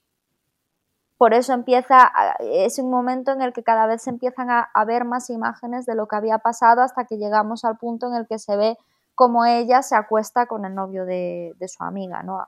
[1.17, 2.09] Por eso empieza,
[2.39, 5.85] es un momento en el que cada vez se empiezan a, a, ver más imágenes
[5.85, 8.77] de lo que había pasado hasta que llegamos al punto en el que se ve
[9.13, 12.47] como ella se acuesta con el novio de, de su amiga, ¿no?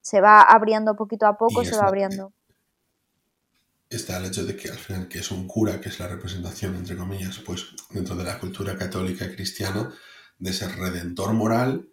[0.00, 2.32] Se va abriendo poquito a poco, se va abriendo.
[3.92, 6.76] Está el hecho de que al final que es un cura, que es la representación,
[6.76, 9.92] entre comillas, pues dentro de la cultura católica cristiana,
[10.38, 11.88] de ese redentor moral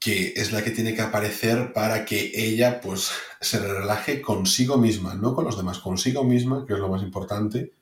[0.00, 5.14] que es la que tiene que aparecer para que ella pues se relaje consigo misma,
[5.14, 7.74] no con los demás, consigo misma, que es lo más importante,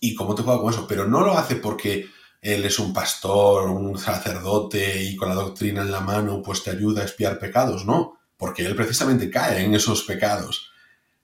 [0.00, 2.06] y cómo te juega con eso, pero no lo hace porque
[2.40, 6.70] él es un pastor, un sacerdote y con la doctrina en la mano pues te
[6.70, 10.72] ayuda a espiar pecados, no, porque él precisamente cae en esos pecados.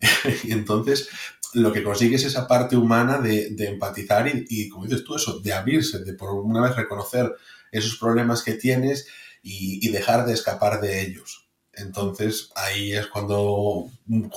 [0.45, 1.09] y entonces
[1.55, 5.15] lo que consigue es esa parte humana de, de empatizar y, y, como dices tú,
[5.15, 7.33] eso, de abrirse, de por una vez reconocer
[7.71, 9.07] esos problemas que tienes
[9.43, 11.47] y, y, dejar de escapar de ellos.
[11.73, 13.91] Entonces ahí es cuando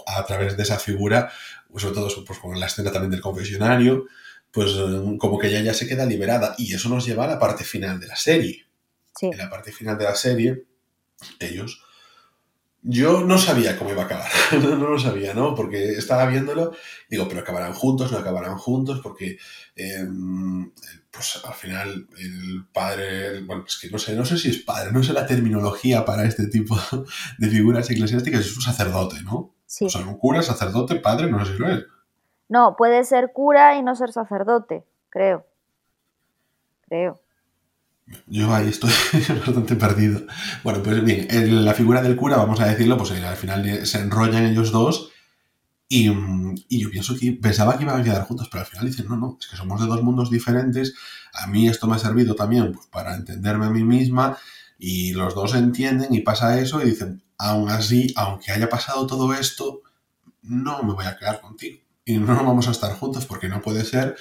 [0.05, 1.31] a través de esa figura,
[1.75, 4.05] sobre todo pues, con la escena también del confesionario,
[4.51, 4.71] pues
[5.19, 7.99] como que ella ya se queda liberada y eso nos lleva a la parte final
[7.99, 8.65] de la serie.
[9.15, 9.27] Sí.
[9.27, 10.63] En la parte final de la serie,
[11.39, 11.83] ellos...
[12.83, 14.29] Yo no sabía cómo iba a acabar,
[14.61, 15.55] no, no, lo sabía, ¿no?
[15.55, 16.73] Porque estaba viéndolo,
[17.09, 19.37] digo, pero acabarán juntos, no acabarán juntos, porque
[19.75, 20.07] eh,
[21.11, 24.91] pues al final el padre, bueno, es que no sé, no sé si es padre,
[24.91, 26.77] no sé la terminología para este tipo
[27.37, 29.53] de figuras eclesiásticas, es un sacerdote, ¿no?
[29.65, 29.85] Sí.
[29.85, 31.85] O sea, un cura, sacerdote, padre, no sé si lo es.
[32.47, 35.45] No, puede ser cura y no ser sacerdote, creo.
[36.87, 37.19] Creo.
[38.27, 38.91] Yo ahí estoy
[39.45, 40.25] bastante perdido.
[40.63, 43.99] Bueno, pues bien, en la figura del cura, vamos a decirlo, pues al final se
[43.99, 45.11] enrollan ellos dos
[45.89, 48.87] Y, mm, y yo pienso que pensaba que iban a quedar juntos, pero al final
[48.87, 50.95] dicen, no, no, es que somos de dos mundos diferentes.
[51.33, 54.37] A mí esto me ha servido también pues, para entenderme a mí misma
[54.79, 59.33] y los dos entienden y pasa eso y dicen, aún así, aunque haya pasado todo
[59.33, 59.81] esto,
[60.43, 63.83] no me voy a quedar contigo y no vamos a estar juntos porque no puede
[63.85, 64.15] ser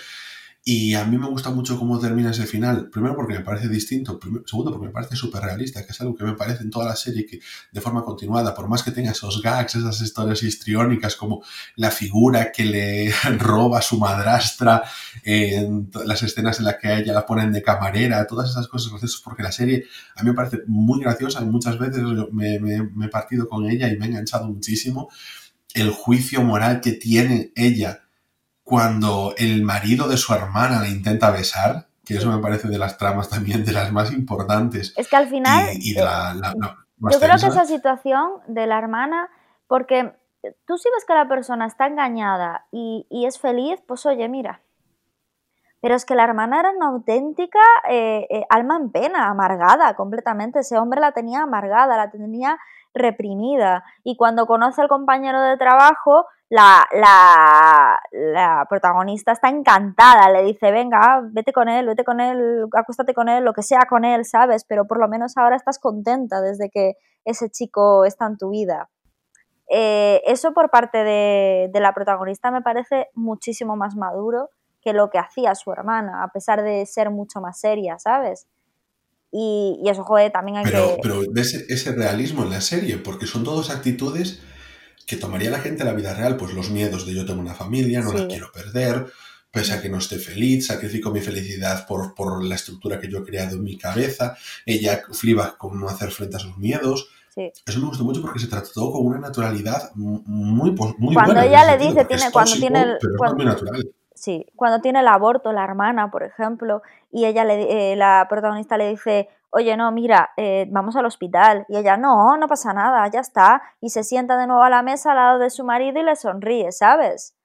[0.68, 2.90] y a mí me gusta mucho cómo termina ese final.
[2.90, 4.18] Primero porque me parece distinto.
[4.46, 6.96] segundo porque me parece súper realista, que es algo que me parece en toda la
[6.96, 7.38] serie que
[7.70, 11.44] de forma continuada, por más que tenga esos gags, esas historias histriónicas como
[11.76, 14.82] la figura que le roba a su madrastra,
[15.22, 18.90] en las escenas en las que a ella la ponen de camarera, todas esas cosas
[18.90, 19.84] graciosas, porque la serie
[20.16, 22.02] a mí me parece muy graciosa y muchas veces
[22.32, 25.10] me, he partido con ella y me ha enganchado muchísimo.
[25.74, 28.05] El juicio moral que tiene ella
[28.66, 32.98] cuando el marido de su hermana la intenta besar, que eso me parece de las
[32.98, 34.92] tramas también de las más importantes.
[34.96, 35.68] Es que al final...
[35.68, 39.30] Eh, yo creo que esa situación de la hermana,
[39.68, 40.16] porque
[40.66, 44.62] tú si ves que la persona está engañada y, es feliz, pues oye, mira.
[45.80, 50.58] Pero es que la hermana era una auténtica eh, eh, alma en pena, amargada completamente.
[50.58, 52.58] Ese hombre la tenía amargada, la tenía
[52.96, 53.84] reprimida.
[54.02, 61.20] Y cuando conoce al compañero de trabajo, la, la, protagonista está encantada, le dice, venga,
[61.32, 64.64] vete con él, vete con él, acuéstate con él, lo que sea con él, ¿sabes?
[64.64, 66.94] Pero por lo menos ahora estás contenta desde que
[67.24, 68.88] ese chico está en tu vida.
[69.68, 75.18] Eh, eso por parte de, la protagonista me parece muchísimo más maduro que lo que
[75.18, 78.46] hacía su hermana, a pesar de ser mucho más seria, ¿sabes?
[79.38, 80.98] Y, y eso, joder, también hay que...
[81.02, 84.40] Pero ese, ese realismo en la serie, porque son todas actitudes
[85.06, 87.52] que tomaría la gente en la vida real, pues los miedos de yo tengo una
[87.52, 89.06] familia, no la quiero perder,
[89.50, 93.18] pese a que no esté feliz, sacrifico mi felicidad por, por la estructura que yo
[93.18, 97.10] he creado en mi cabeza, ella fliba con no hacer frente a sus miedos.
[97.36, 101.86] Eso me gustó mucho porque se trató con una naturalidad muy, muy cuando ella le
[101.86, 102.98] dice, tiene, cuando tiene el,
[104.16, 106.80] Sí, cuando tiene el aborto, la hermana, por ejemplo,
[107.12, 111.66] y ella le, eh, la protagonista le dice, oye, no, mira, eh, vamos al hospital.
[111.68, 113.62] Y ella, no, no pasa nada, ya está.
[113.78, 116.16] Y se sienta de nuevo a la mesa al lado de su marido y le
[116.16, 117.36] sonríe, ¿sabes?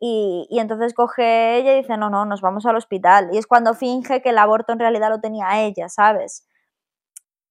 [0.00, 3.28] Y, y, entonces coge ella y dice, no, no, nos vamos al hospital.
[3.32, 6.48] Y es cuando finge que el aborto en realidad lo tenía ella, ¿sabes?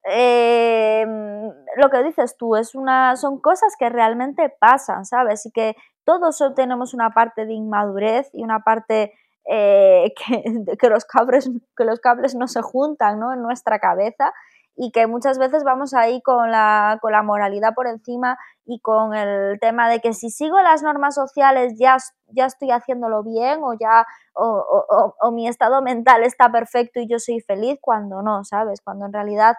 [0.03, 5.45] Em, lo que dices tú, es una, son cosas que realmente pasan, ¿sabes?
[5.45, 5.75] Y que
[6.07, 9.13] todos tenemos una parte de inmadurez y una parte
[9.45, 10.13] eh,
[10.79, 13.33] que, los cables, que los cables no se juntan ¿no?
[13.33, 14.31] en nuestra cabeza
[14.77, 19.15] y que muchas veces vamos ahí con la, con la moralidad por encima y con
[19.15, 21.97] el tema de que si sigo las normas sociales ya,
[22.27, 27.19] ya estoy haciéndolo bien o ya o, o, mi estado mental está perfecto y yo
[27.19, 28.79] soy feliz cuando no, ¿sabes?
[28.81, 29.55] Cuando en realidad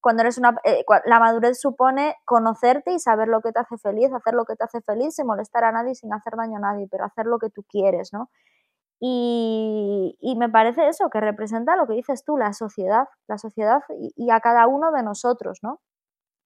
[0.00, 4.12] cuando eres una eh, la madurez supone conocerte y saber lo que te hace feliz,
[4.12, 6.86] hacer lo que te hace feliz sin molestar a nadie, sin hacer daño a nadie,
[6.90, 8.30] pero hacer lo que tú quieres, ¿no?
[9.00, 13.82] Y, me parece eso, que representa lo que dices tú, la sociedad, la sociedad
[14.16, 15.80] y, a cada uno de nosotros, ¿no?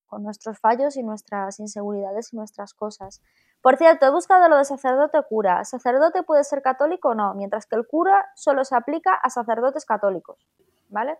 [0.07, 3.23] Con nuestros fallos y nuestras inseguridades y nuestras cosas.
[3.63, 5.65] Por cierto, he buscado lo de sacerdote cura.
[5.65, 7.35] ¿Sacerdote puede ser católico o no?
[7.35, 10.47] Mientras que el cura solo se aplica a sacerdotes católicos,
[10.91, 11.19] ¿vale?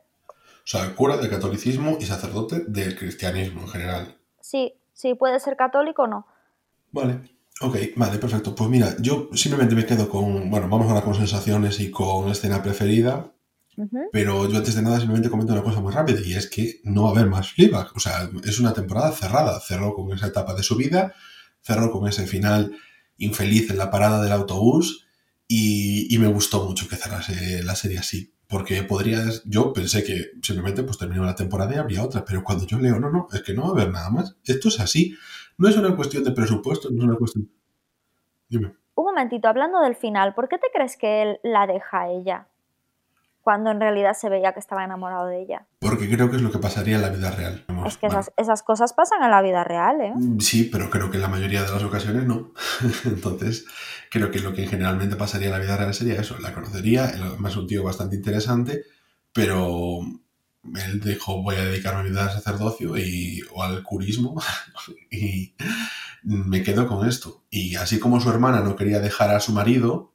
[0.65, 4.17] O sea, cura del catolicismo y sacerdote del cristianismo en general.
[4.41, 6.27] Sí, sí, puede ser católico o no.
[6.93, 7.21] Vale.
[7.61, 8.55] Ok, vale, perfecto.
[8.55, 12.63] Pues mira, yo simplemente me quedo con, bueno, vamos ahora con sensaciones y con escena
[12.63, 13.33] preferida,
[14.13, 17.05] pero yo antes de nada simplemente comento una cosa muy rápida y es que no
[17.05, 17.89] va a haber más Fleabag.
[17.95, 19.61] O sea, es una temporada cerrada.
[19.61, 21.15] Cerró con esa etapa de su vida,
[21.61, 22.77] cerró con ese final
[23.17, 25.07] infeliz en la parada del autobús
[25.49, 28.32] y, me gustó mucho que cerrase la serie así.
[28.53, 32.67] Porque podrías, yo pensé que simplemente pues terminó la temporada y habría otra, pero cuando
[32.67, 34.37] yo leo, no, no, es que no va a haber nada más.
[34.45, 35.17] Esto es así.
[35.57, 37.49] No es una cuestión de presupuesto, no es una cuestión...
[38.51, 38.75] Dime.
[38.95, 42.49] Un momentito, hablando del final, ¿por qué te crees que él la deja a ella?
[43.43, 45.67] Cuando en realidad se veía que estaba enamorado de ella.
[45.81, 47.65] Porque creo que es lo que pasaría en la vida real.
[47.85, 50.13] es que esas, cosas pasan en la vida real, ¿eh?
[50.15, 52.53] Mm, sí, pero creo que en la mayoría de las ocasiones no.
[53.05, 53.67] Entonces,
[54.11, 56.39] creo que lo que generalmente pasaría en la vida real sería eso.
[56.39, 58.85] La conocería, además un tío bastante interesante,
[59.33, 60.01] pero
[60.75, 64.41] él dijo voy a dedicarme a mi vida al sacerdocio y, o al curismo
[65.11, 65.55] y
[66.23, 67.45] me quedo con esto.
[67.51, 70.13] Y así como su hermana no quería dejar a su marido,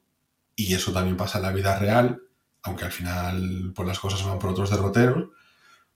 [0.56, 2.22] y eso también pasa en la vida real,
[2.62, 5.28] aunque al final pues las cosas van por otros derroteros,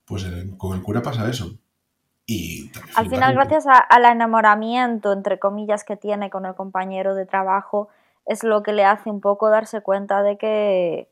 [0.05, 0.25] pues
[0.57, 1.57] con el cura pasa eso.
[2.25, 7.89] Y al final, gracias al enamoramiento, entre comillas, que tiene con el compañero de trabajo,
[8.25, 11.09] es lo que le hace un poco darse cuenta de que,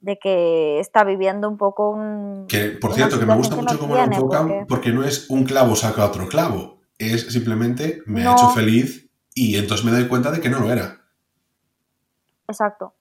[0.00, 2.46] de que está viviendo un poco un...
[2.46, 4.92] Que, por cierto, que me gusta mucho cómo lo enfocan, porque...
[4.92, 9.86] no es un clavo saca otro clavo, es simplemente me ha hecho feliz Y entonces
[9.86, 11.00] me doy cuenta de que no lo era.
[12.48, 12.94] Exacto.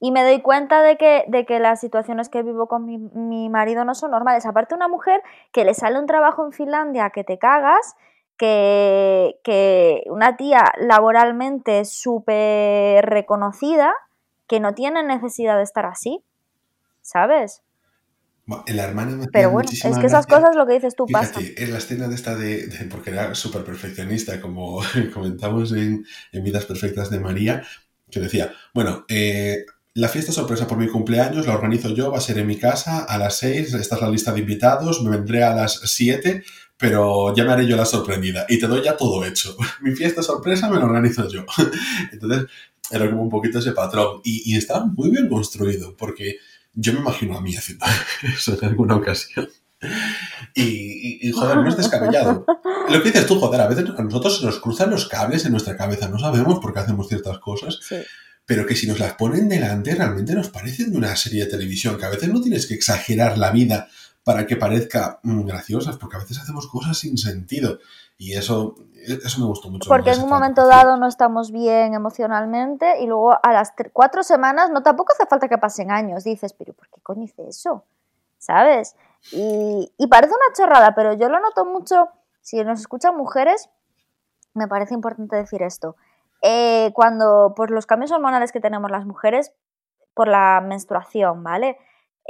[0.00, 3.48] Y me doy cuenta de que, de que las situaciones que vivo con mi, mi
[3.48, 4.46] marido no son normales.
[4.46, 7.94] Aparte, una mujer que le sale un trabajo en Finlandia que te cagas,
[8.36, 13.92] que, que una tía laboralmente súper reconocida,
[14.46, 16.22] que no tiene necesidad de estar así,
[17.02, 17.62] ¿sabes?
[18.46, 20.36] Bueno, en la hermana me Pero bueno, es que esas gracia.
[20.38, 21.06] cosas, lo que dices tú.
[21.06, 24.80] Fíjate, en la escena de esta de, de- porque era súper perfeccionista, como
[25.14, 27.62] comentamos en, en Vidas Perfectas de María,
[28.10, 32.20] que decía, bueno, eh, la fiesta sorpresa por mi cumpleaños la organizo yo, va a
[32.20, 35.42] ser en mi casa a las 6, esta es la lista de invitados, me vendré
[35.42, 36.44] a las 7,
[36.76, 39.56] pero ya me haré yo la sorprendida y te doy ya todo hecho.
[39.82, 41.44] mi fiesta sorpresa me la organizo yo.
[42.12, 42.46] Entonces,
[42.90, 46.36] era como un poquito ese patrón y, y estaba muy bien construido, porque
[46.74, 47.84] yo me imagino a mí haciendo
[48.22, 49.48] eso en alguna ocasión.
[50.54, 52.44] Y, y- y, joder, no es descabellado.
[52.88, 55.52] Lo que dices tú, joder, a veces a nosotros se nos cruzan los cables en
[55.52, 57.96] nuestra cabeza, no sabemos por qué hacemos ciertas cosas, Sí.
[58.44, 61.96] pero que si nos las ponen delante realmente nos parecen de una serie de televisión,
[61.98, 63.88] que a veces no tienes que exagerar la vida
[64.24, 67.78] para que parezca mm, graciosas, porque a veces hacemos cosas sin sentido.
[68.20, 68.74] Y eso,
[69.06, 69.88] eso me gustó mucho.
[69.88, 74.70] Porque en un momento dado no estamos bien emocionalmente y luego a las cuatro semanas,
[74.70, 77.84] no tampoco hace falta que pasen años, dices, pero ¿por qué coño hice eso?
[78.38, 78.96] ¿Sabes?
[79.32, 82.08] Y, parece una chorrada, pero yo lo noto mucho,
[82.40, 83.68] si nos escuchan mujeres,
[84.54, 85.96] me parece importante decir esto.
[86.42, 89.52] Eh, cuando, pues los cambios hormonales que tenemos las mujeres
[90.14, 91.78] por la menstruación, ¿vale?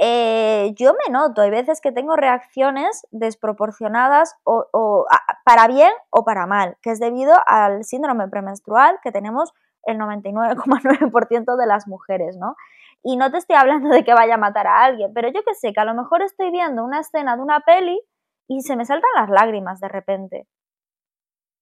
[0.01, 5.05] Eh, yo me noto, hay veces que tengo reacciones desproporcionadas o,
[5.43, 11.57] para bien o para mal, que es debido al síndrome premenstrual que tenemos el 99,9%
[11.57, 12.55] de las mujeres, ¿no?
[13.03, 15.53] Y no te estoy hablando de que vaya a matar a alguien, pero yo que
[15.55, 17.99] sé, que a lo mejor estoy viendo una escena de una peli
[18.47, 20.47] y se me saltan las lágrimas de repente.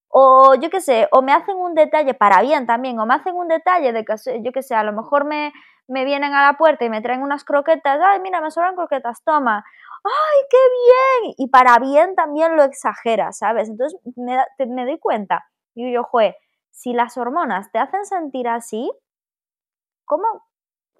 [0.10, 3.36] O yo qué sé, o me hacen un detalle para bien también, o me hacen
[3.36, 5.52] un detalle de que, yo qué sé, a lo mejor me,
[5.88, 9.22] me vienen a la puerta y me traen unas croquetas, ay, mira, me sobran croquetas,
[9.24, 9.64] toma,
[10.04, 13.70] ay, qué bien, y para bien también lo exagera, ¿sabes?
[13.70, 16.38] Entonces me, te- me doy cuenta, digo yo, jue,
[16.72, 18.90] si las hormonas te hacen sentir así,
[20.06, 20.28] ¿cómo?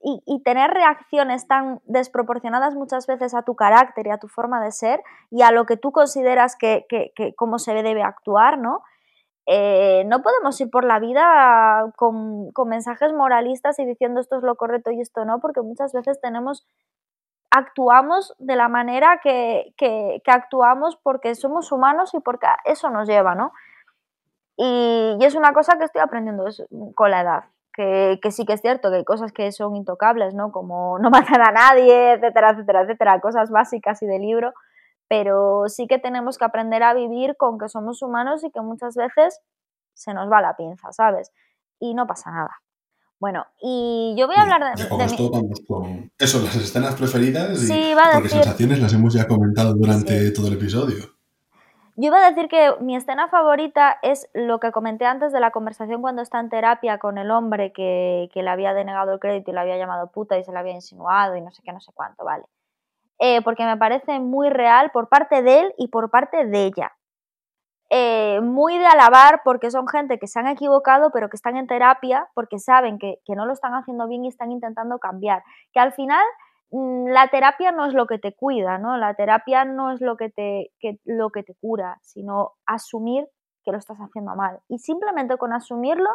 [0.04, 4.72] Y, tener reacciones tan desproporcionadas muchas veces a tu carácter y a tu forma de
[4.72, 8.84] ser y a lo que tú consideras que, que, cómo se debe actuar, ¿no?
[9.48, 14.44] Eh, no podemos ir por la vida con, con mensajes moralistas y diciendo esto es
[14.44, 16.66] lo correcto y esto no, porque muchas veces tenemos,
[17.50, 23.36] actuamos de la manera que, que, actuamos porque somos humanos y porque eso nos lleva,
[23.36, 23.52] ¿no?
[24.58, 26.46] Y, es una cosa que estoy aprendiendo
[26.96, 27.44] con la edad.
[27.78, 30.52] Que, que sí que es cierto que hay cosas que son intocables, ¿no?
[30.52, 31.10] Como no
[31.40, 34.52] matar a nadie, etcétera, etcétera, etcétera, cosas básicas y de libro,
[35.08, 38.96] pero sí que tenemos que aprender a vivir con que somos humanos y que muchas
[38.96, 39.40] veces
[39.94, 41.32] se nos va la pinza, ¿sabes?
[41.80, 42.50] Y no pasa nada.
[43.20, 46.96] Bueno, y yo voy a hablar de, Ya de mi- vamos con eso, las escenas
[46.96, 50.34] preferidas y Sí, porque decir- sensaciones las hemos ya comentado durante Sí.
[50.34, 51.04] todo el episodio.
[52.00, 55.50] Yo iba a decir que mi escena favorita es lo que comenté antes de la
[55.50, 59.56] conversación cuando está en terapia con el hombre que, le había denegado el crédito y
[59.56, 61.92] le había llamado puta y se le había insinuado y no sé qué, no sé
[61.96, 62.44] cuánto, ¿vale?
[63.18, 66.96] Eh, porque me parece muy real por parte de él y por parte de ella.
[67.90, 71.68] Eh, muy de alabar porque son gente que se han equivocado pero que están en
[71.68, 75.44] terapia porque saben que, no lo están haciendo bien y están intentando cambiar.
[75.74, 76.24] Que al final
[76.72, 78.98] la terapia no es lo que te cuida, ¿no?
[78.98, 80.72] La terapia no es lo que te,
[81.06, 83.28] lo que te cura, sino asumir
[83.64, 84.60] que lo estás haciendo mal.
[84.68, 86.10] Y simplemente con asumirlo,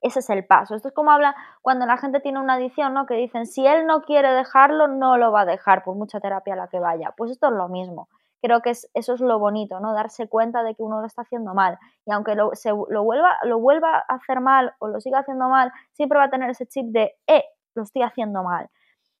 [0.00, 0.74] ese es el paso.
[0.74, 3.06] Esto es como habla cuando la gente tiene una adicción, ¿no?
[3.06, 6.54] Que dicen, si él no quiere dejarlo, no lo va a dejar, por mucha terapia
[6.54, 7.12] a la que vaya.
[7.16, 8.08] Pues esto es lo mismo.
[8.42, 9.94] Creo que es- eso es lo bonito, ¿no?
[9.94, 11.78] Darse cuenta de que uno lo está haciendo mal.
[12.04, 12.52] Y aunque lo,
[12.90, 16.30] lo, vuelva, lo vuelva a hacer mal o lo siga haciendo mal, siempre va a
[16.30, 17.44] tener ese chip de, eh,
[17.74, 18.68] lo estoy haciendo mal.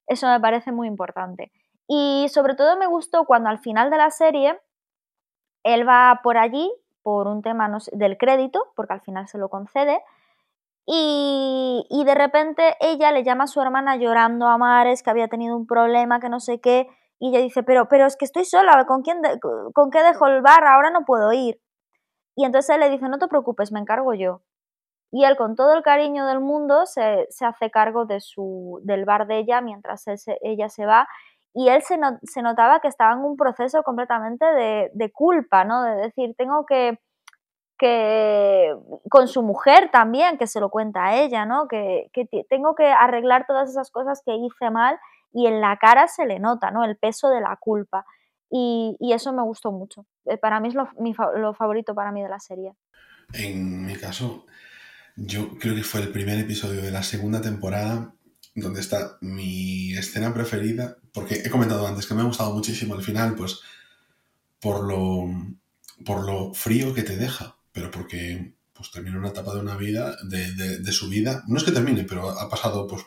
[0.06, 1.52] Eso me parece muy importante.
[1.88, 4.58] Y sobre todo me gustó cuando al final de la serie
[5.64, 9.48] él va por allí por un tema no del crédito, porque al final se lo
[9.48, 10.02] concede,
[10.86, 15.28] y, y de repente ella le llama a su hermana llorando a mares, que había
[15.28, 16.88] tenido un problema, que no sé qué,
[17.20, 19.40] y ella dice, pero, pero es que estoy sola, ¿con, quién de-
[19.74, 20.64] ¿con qué dejo el bar?
[20.66, 21.60] Ahora no puedo ir.
[22.36, 24.42] Y entonces él le dice, no te preocupes, me encargo yo.
[25.12, 29.04] Y él con todo el cariño del mundo se, se hace cargo de su, del
[29.04, 30.04] bar de ella mientras
[30.42, 31.08] ella se va.
[31.54, 35.64] Y él se, no- se notaba que estaba en un proceso completamente de, de culpa,
[35.64, 35.82] ¿no?
[35.84, 36.98] De decir, tengo que,
[37.78, 38.74] que,
[39.10, 41.68] con su mujer también, que se lo cuenta a ella, ¿no?
[41.68, 44.98] Que, que tengo que arreglar todas esas cosas que hice mal
[45.32, 46.84] y en la cara se le nota, ¿no?
[46.84, 48.04] El peso de la culpa.
[48.50, 50.06] Y, y eso me gustó mucho.
[50.24, 52.74] Eh, Para mí es lo, mi lo favorito para mí de la serie.
[53.32, 54.46] En mi caso,
[55.16, 58.14] Yo creo que fue el primer episodio de la segunda temporada
[58.54, 63.02] donde está mi escena preferida, porque he comentado antes que me ha gustado muchísimo al
[63.02, 63.60] final, pues
[64.60, 65.28] por lo,
[66.04, 70.16] por lo frío que te deja, pero porque pues termina una etapa de una vida,
[70.24, 73.02] de, de, de, su vida, no es que termine, pero ha pasado pues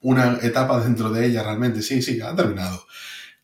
[0.00, 2.84] una etapa dentro de ella realmente, sí, sí, ha terminado,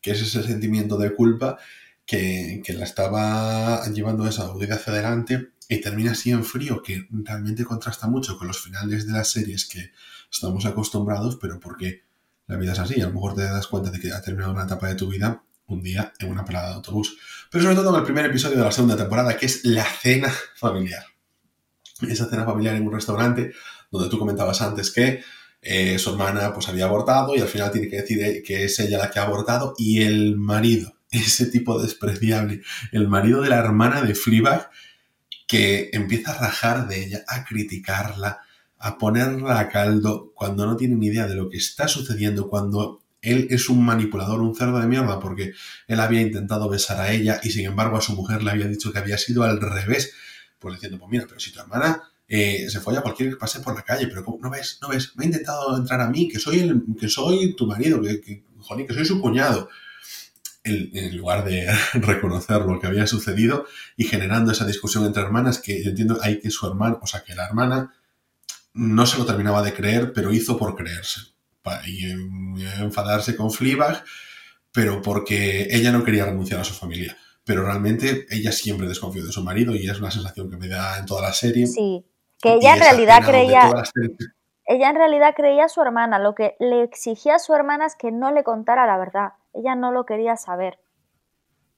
[0.01, 1.57] que es ese sentimiento de culpa
[2.05, 7.07] que, que la estaba llevando esa vida hacia adelante y termina así en frío, que
[7.11, 9.91] realmente contrasta mucho con los finales de las series que
[10.31, 12.03] estamos acostumbrados, pero porque
[12.47, 14.63] la vida es así, a lo mejor te das cuenta de que ha terminado una
[14.63, 17.17] etapa de tu vida un día en una parada de autobús.
[17.49, 20.31] Pero sobre todo en el primer episodio de la segunda temporada, que es la cena
[20.55, 21.03] familiar.
[22.01, 23.53] Esa cena familiar en un restaurante,
[23.89, 25.23] donde tú comentabas antes que
[25.61, 28.97] eh, su hermana pues había abortado y al final tiene que decir que es ella
[28.97, 32.61] la que ha abortado y el marido, ese tipo despreciable,
[32.91, 34.69] el marido de la hermana de Fleabag,
[35.47, 38.41] que empieza a rajar de ella, a criticarla,
[38.77, 43.01] a ponerla a caldo cuando no tiene ni idea de lo que está sucediendo, cuando
[43.21, 45.53] él es un manipulador, un cerdo de mierda, porque
[45.87, 48.91] él había intentado besar a ella y sin embargo a su mujer le había dicho
[48.91, 50.13] que había sido al revés.
[50.59, 53.61] Pues diciendo, pues mira, pero si tu hermana eh, se fue a cualquier que pase
[53.61, 54.39] por la calle, pero ¿cómo?
[54.41, 57.55] no ves, no ves, me ha intentado entrar a mí, que soy, el, que soy
[57.55, 58.43] tu marido, que, que,
[58.87, 59.69] que soy su cuñado.
[60.65, 63.65] En lugar de reconocer lo que había sucedido
[63.97, 67.21] y generando esa discusión entre hermanas, que yo entiendo hay que su hermana, o sea,
[67.23, 67.93] que la hermana
[68.73, 71.21] no se lo terminaba de creer, pero hizo por creerse
[71.85, 72.11] y
[72.81, 74.03] enfadarse con Fleabag,
[74.71, 77.15] pero porque ella no quería renunciar a su familia.
[77.45, 80.97] Pero realmente ella siempre desconfió de su marido y es una sensación que me da
[80.97, 81.67] en toda la serie.
[81.67, 82.05] Sí,
[82.41, 83.71] que ella en realidad creía...
[84.65, 86.19] Ella en realidad creía a su hermana.
[86.19, 89.33] Lo que le exigía a su hermana es que no le contara la verdad.
[89.53, 90.79] Ella no lo quería saber.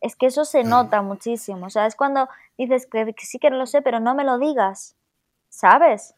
[0.01, 1.65] Es que eso se nota muchísimo.
[1.65, 4.37] O sea, es cuando dices que, que sí que lo sé, pero no me lo
[4.37, 4.95] digas.
[5.49, 6.15] ¿Sabes?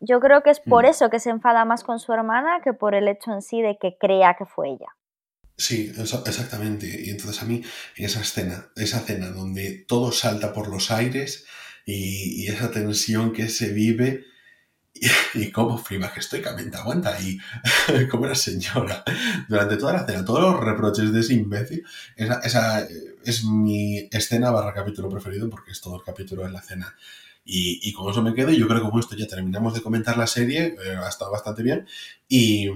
[0.00, 2.94] Yo creo que es por eso que se enfada más con su hermana que por
[2.94, 4.96] el hecho en sí de que crea que fue ella.
[5.56, 6.86] Sí, exactamente.
[6.86, 7.62] Y entonces a mí
[7.96, 11.44] esa escena, esa cena donde todo salta por los aires
[11.84, 14.24] y, y esa tensión que se vive
[15.00, 17.38] y, y cómo Frima estoicamente aguanta ahí
[18.10, 19.02] como una señora
[19.48, 21.84] durante toda la cena, todos los reproches de ese imbécil,
[22.16, 22.86] esa, esa
[23.24, 26.94] es mi escena barra capítulo preferido porque es todo el capítulo en la cena
[27.44, 28.50] y, y, con eso me quedo.
[28.50, 30.76] Y yo creo que con esto ya terminamos de comentar la serie.
[30.84, 31.86] Eh, ha estado bastante bien.
[32.28, 32.68] Y,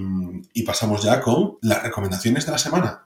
[0.53, 3.05] y pasamos ya con las recomendaciones de la semana.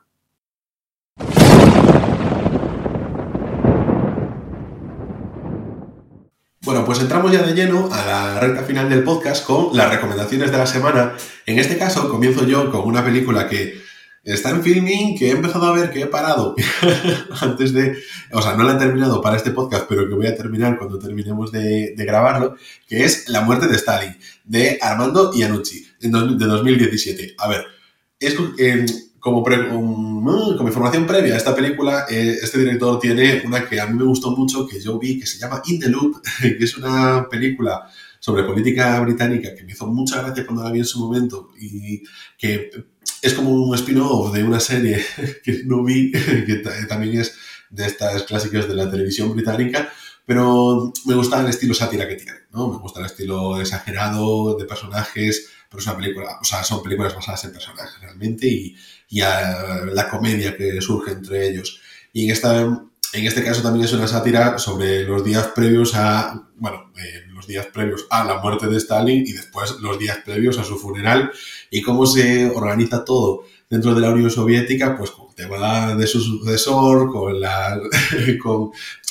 [6.69, 10.51] Bueno, pues entramos ya de lleno a la recta final del podcast con las recomendaciones
[10.51, 11.17] de la semana.
[11.47, 13.81] En este caso, comienzo yo con una película que
[14.23, 16.55] está en filming, que he empezado a ver, que he parado
[17.41, 17.97] antes de,
[18.33, 20.99] o sea, no la he terminado para este podcast, pero que voy a terminar cuando
[20.99, 22.55] terminemos de, grabarlo,
[22.87, 27.35] que es La muerte de Stalin, de Armando Iannucci, de 2017.
[27.39, 27.65] A ver,
[28.21, 28.85] es eh,
[29.29, 30.25] como, pre, um,
[30.57, 34.05] como información previa a esta película, eh, este director tiene una que a mí me
[34.05, 37.89] gustó mucho, que yo vi, que se llama In the Loop, que es una película
[38.21, 42.03] sobre política británica que me hizo mucha gracia cuando la vi en su momento y
[42.37, 42.71] que
[43.23, 45.05] es como un spin-off de una serie
[45.45, 46.11] que no vi,
[46.47, 47.37] que también es
[47.71, 49.93] de estas clásicas de la televisión británica,
[50.25, 52.69] pero me gusta el estilo sátira que tiene, ¿no?
[52.69, 57.15] Me gusta el estilo exagerado de personajes, pero es una película, o sea, son películas
[57.15, 58.77] basadas en personajes realmente y,
[59.09, 61.81] y a la comedia que surge entre ellos.
[62.13, 66.49] Y en, esta, en este caso también es una sátira sobre los días previos a,
[66.57, 70.59] bueno, eh, los días previos a la muerte de Stalin y después los días previos
[70.59, 71.31] a su funeral
[71.71, 76.07] y cómo se organiza todo dentro de la Unión Soviética, pues con el tema de
[76.07, 77.79] su sucesor, con, la,
[78.43, 78.71] con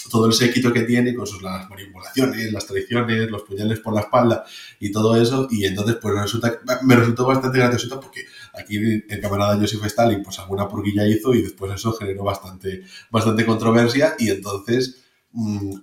[0.10, 4.02] todo el séquito que tiene, con sus las manipulaciones, las traiciones, los puñales por la
[4.02, 4.46] espalda
[4.80, 5.48] y todo eso.
[5.52, 8.26] Y entonces, pues resulta, me resultó bastante gracioso porque
[8.58, 13.46] aquí el camarada Joseph Stalin, pues alguna purguilla hizo y después eso generó bastante, bastante
[13.46, 15.04] controversia y entonces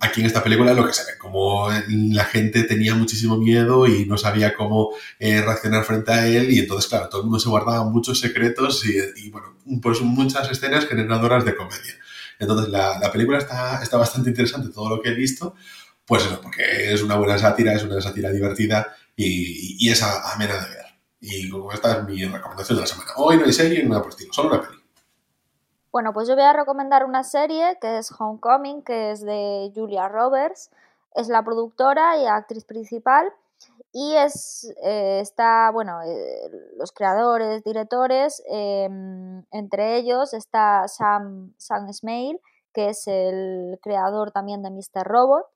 [0.01, 3.86] aquí en esta película es lo que se ve, como la gente tenía muchísimo miedo
[3.86, 7.38] y no sabía cómo eh, reaccionar frente a él y entonces, claro, todo el mundo
[7.38, 11.94] se guardaba muchos secretos y, y bueno, pues muchas escenas generadoras de comedia.
[12.38, 15.55] Entonces, la, la, película está, está bastante interesante, todo lo que he visto,
[16.05, 20.02] pues eso, porque es una buena sátira, es una sátira divertida y, y, y es
[20.02, 20.84] amena de ver.
[21.26, 23.12] Y esta es mi recomendación de la semana.
[23.16, 24.84] Hoy no hay serie, no hay por estilo, solo una película.
[25.90, 30.06] Bueno, pues yo voy a recomendar una serie que es Homecoming, que es de Julia
[30.09, 30.70] Roberts.
[31.14, 33.32] Es la productora y actriz principal.
[33.90, 38.84] Y es, eh, está, bueno, eh, los creadores, directores, eh,
[39.51, 41.86] entre ellos está Sam, Sam
[42.74, 45.05] que es el creador también de Mr.
[45.05, 45.46] Robot.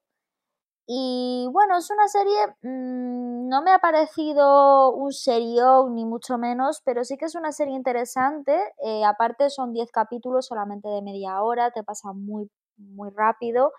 [0.90, 6.81] Y bueno, es una serie, mm, no me ha parecido un serión ni mucho menos,
[6.82, 8.59] pero sí que es una serie interesante.
[8.82, 13.73] Eh, aparte son 10 capítulos solamente de media hora, te pasa muy, muy rápido,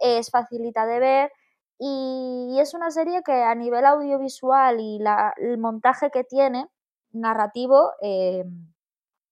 [0.00, 1.32] es facilita de ver
[1.78, 5.00] y es una serie que a nivel audiovisual y
[5.38, 6.68] el montaje que tiene,
[7.12, 8.44] narrativo, eh,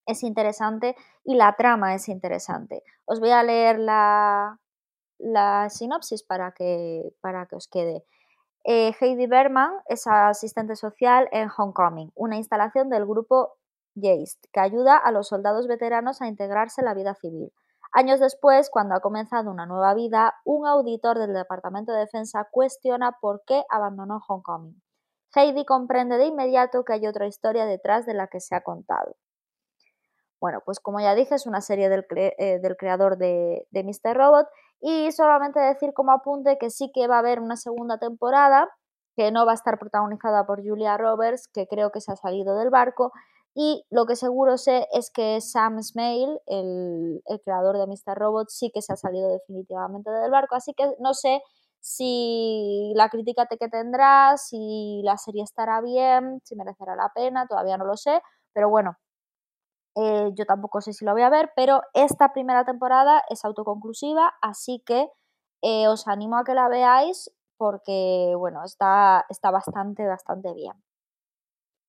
[0.06, 2.82] es interesante y la trama es interesante.
[3.06, 4.58] Os voy a leer la,
[5.18, 8.04] la sinopsis para que, para que os quede.
[8.64, 13.58] Eh, Heidi Berman es asistente social en Homecoming, una instalación del grupo
[13.94, 17.52] Geist que ayuda a los soldados veteranos a integrarse en la vida civil.
[17.92, 23.12] Años después, cuando ha comenzado una nueva vida, un auditor del Departamento de Defensa cuestiona
[23.20, 24.82] por qué abandonó Homecoming.
[25.34, 29.16] Heidi comprende de inmediato que hay otra historia detrás de la que se ha contado.
[30.40, 34.16] Bueno, pues como ya dije, es una serie del, eh, creador de, de Mr.
[34.16, 34.48] Robot
[34.80, 38.68] y solamente decir como apunte que sí que va a haber una segunda temporada
[39.16, 42.56] que no va a estar protagonizada por Julia Roberts, que creo que se ha salido
[42.56, 43.12] del barco,
[43.58, 48.14] y lo que seguro sé es que Sam Smale, el, creador de Mr.
[48.14, 50.56] Robot, sí que se ha salido definitivamente del barco.
[50.56, 51.40] Así que no sé
[51.80, 57.78] si la crítica que tendrá, si la serie estará bien, si merecerá la pena, todavía
[57.78, 58.20] no lo sé.
[58.52, 58.98] Pero bueno,
[59.96, 64.34] eh, yo tampoco sé si lo voy a ver, pero esta primera temporada es autoconclusiva,
[64.42, 65.10] así que
[65.62, 70.74] eh, os animo a que la veáis porque, bueno, está, está bastante, bastante bien.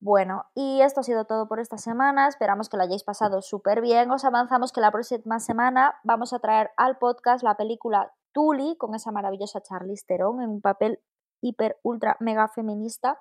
[0.00, 2.28] Bueno, y esto ha sido todo por esta semana.
[2.28, 4.10] Esperamos que lo hayáis pasado súper bien.
[4.10, 8.94] Os avanzamos que la próxima semana vamos a traer al podcast la película Tully con
[8.94, 11.02] esa maravillosa Charlize Theron en un papel
[11.40, 13.20] hiper, ultra, mega feminista.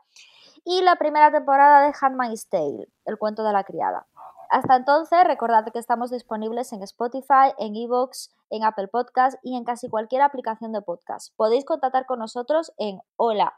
[0.63, 4.05] Y la primera temporada de Handmaid's Tale, el cuento de la criada.
[4.49, 9.63] Hasta entonces, recordad que estamos disponibles en Spotify, en Evox, en Apple Podcast y en
[9.63, 11.33] casi cualquier aplicación de podcast.
[11.35, 13.53] Podéis contactar con nosotros en hola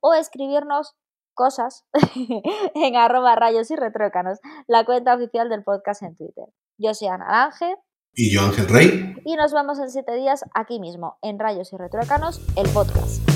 [0.00, 0.96] o escribirnos
[1.34, 1.84] cosas
[2.74, 6.46] en arroba rayos y retrócanos, la cuenta oficial del podcast en Twitter.
[6.78, 7.76] Yo soy Ana Lange.
[8.14, 9.14] Y yo Ángel Rey.
[9.24, 13.31] Y nos vemos en siete días aquí mismo, en Rayos y Retrócanos, el podcast.